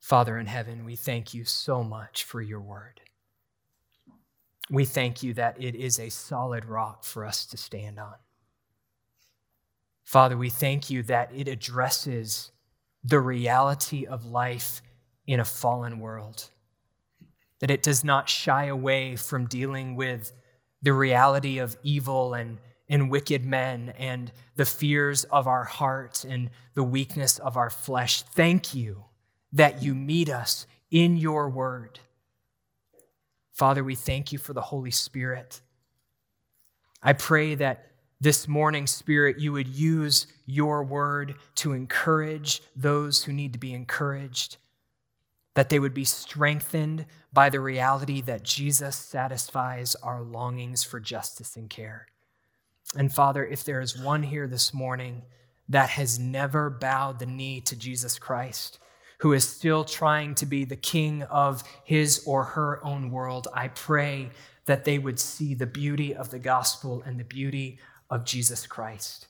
Father 0.00 0.38
in 0.38 0.46
heaven, 0.46 0.84
we 0.84 0.94
thank 0.94 1.32
you 1.32 1.44
so 1.44 1.82
much 1.82 2.24
for 2.24 2.42
your 2.42 2.60
word. 2.60 3.01
We 4.72 4.86
thank 4.86 5.22
you 5.22 5.34
that 5.34 5.62
it 5.62 5.74
is 5.74 6.00
a 6.00 6.08
solid 6.08 6.64
rock 6.64 7.04
for 7.04 7.26
us 7.26 7.44
to 7.46 7.58
stand 7.58 7.98
on. 7.98 8.14
Father, 10.02 10.34
we 10.34 10.48
thank 10.48 10.88
you 10.88 11.02
that 11.02 11.30
it 11.36 11.46
addresses 11.46 12.50
the 13.04 13.20
reality 13.20 14.06
of 14.06 14.24
life 14.24 14.80
in 15.26 15.40
a 15.40 15.44
fallen 15.44 16.00
world, 16.00 16.48
that 17.58 17.70
it 17.70 17.82
does 17.82 18.02
not 18.02 18.30
shy 18.30 18.64
away 18.64 19.14
from 19.14 19.44
dealing 19.44 19.94
with 19.94 20.32
the 20.80 20.94
reality 20.94 21.58
of 21.58 21.76
evil 21.82 22.32
and, 22.32 22.56
and 22.88 23.10
wicked 23.10 23.44
men 23.44 23.92
and 23.98 24.32
the 24.56 24.64
fears 24.64 25.24
of 25.24 25.46
our 25.46 25.64
heart 25.64 26.24
and 26.24 26.48
the 26.72 26.82
weakness 26.82 27.38
of 27.38 27.58
our 27.58 27.68
flesh. 27.68 28.22
Thank 28.22 28.74
you 28.74 29.04
that 29.52 29.82
you 29.82 29.94
meet 29.94 30.30
us 30.30 30.66
in 30.90 31.18
your 31.18 31.50
word. 31.50 32.00
Father, 33.52 33.84
we 33.84 33.94
thank 33.94 34.32
you 34.32 34.38
for 34.38 34.52
the 34.52 34.60
Holy 34.60 34.90
Spirit. 34.90 35.60
I 37.02 37.12
pray 37.12 37.54
that 37.56 37.86
this 38.20 38.46
morning, 38.46 38.86
Spirit, 38.86 39.40
you 39.40 39.52
would 39.52 39.66
use 39.66 40.28
your 40.46 40.84
word 40.84 41.34
to 41.56 41.72
encourage 41.72 42.62
those 42.76 43.24
who 43.24 43.32
need 43.32 43.52
to 43.52 43.58
be 43.58 43.74
encouraged, 43.74 44.58
that 45.54 45.68
they 45.68 45.80
would 45.80 45.92
be 45.92 46.04
strengthened 46.04 47.04
by 47.32 47.50
the 47.50 47.60
reality 47.60 48.20
that 48.20 48.44
Jesus 48.44 48.96
satisfies 48.96 49.96
our 49.96 50.22
longings 50.22 50.84
for 50.84 51.00
justice 51.00 51.56
and 51.56 51.68
care. 51.68 52.06
And 52.96 53.12
Father, 53.12 53.44
if 53.44 53.64
there 53.64 53.80
is 53.80 54.00
one 54.00 54.22
here 54.22 54.46
this 54.46 54.72
morning 54.72 55.22
that 55.68 55.90
has 55.90 56.18
never 56.18 56.70
bowed 56.70 57.18
the 57.18 57.26
knee 57.26 57.60
to 57.62 57.74
Jesus 57.74 58.18
Christ, 58.18 58.78
who 59.22 59.32
is 59.32 59.48
still 59.48 59.84
trying 59.84 60.34
to 60.34 60.44
be 60.44 60.64
the 60.64 60.74
king 60.74 61.22
of 61.22 61.62
his 61.84 62.24
or 62.26 62.42
her 62.42 62.84
own 62.84 63.08
world, 63.08 63.46
I 63.54 63.68
pray 63.68 64.30
that 64.66 64.84
they 64.84 64.98
would 64.98 65.20
see 65.20 65.54
the 65.54 65.66
beauty 65.66 66.12
of 66.12 66.30
the 66.30 66.40
gospel 66.40 67.04
and 67.06 67.20
the 67.20 67.24
beauty 67.24 67.78
of 68.10 68.24
Jesus 68.24 68.66
Christ, 68.66 69.28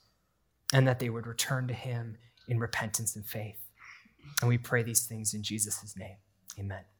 and 0.72 0.88
that 0.88 0.98
they 0.98 1.10
would 1.10 1.26
return 1.26 1.68
to 1.68 1.74
him 1.74 2.16
in 2.48 2.58
repentance 2.58 3.16
and 3.16 3.26
faith. 3.26 3.68
And 4.40 4.48
we 4.48 4.56
pray 4.56 4.82
these 4.82 5.04
things 5.04 5.34
in 5.34 5.42
Jesus' 5.42 5.94
name. 5.94 6.16
Amen. 6.58 6.91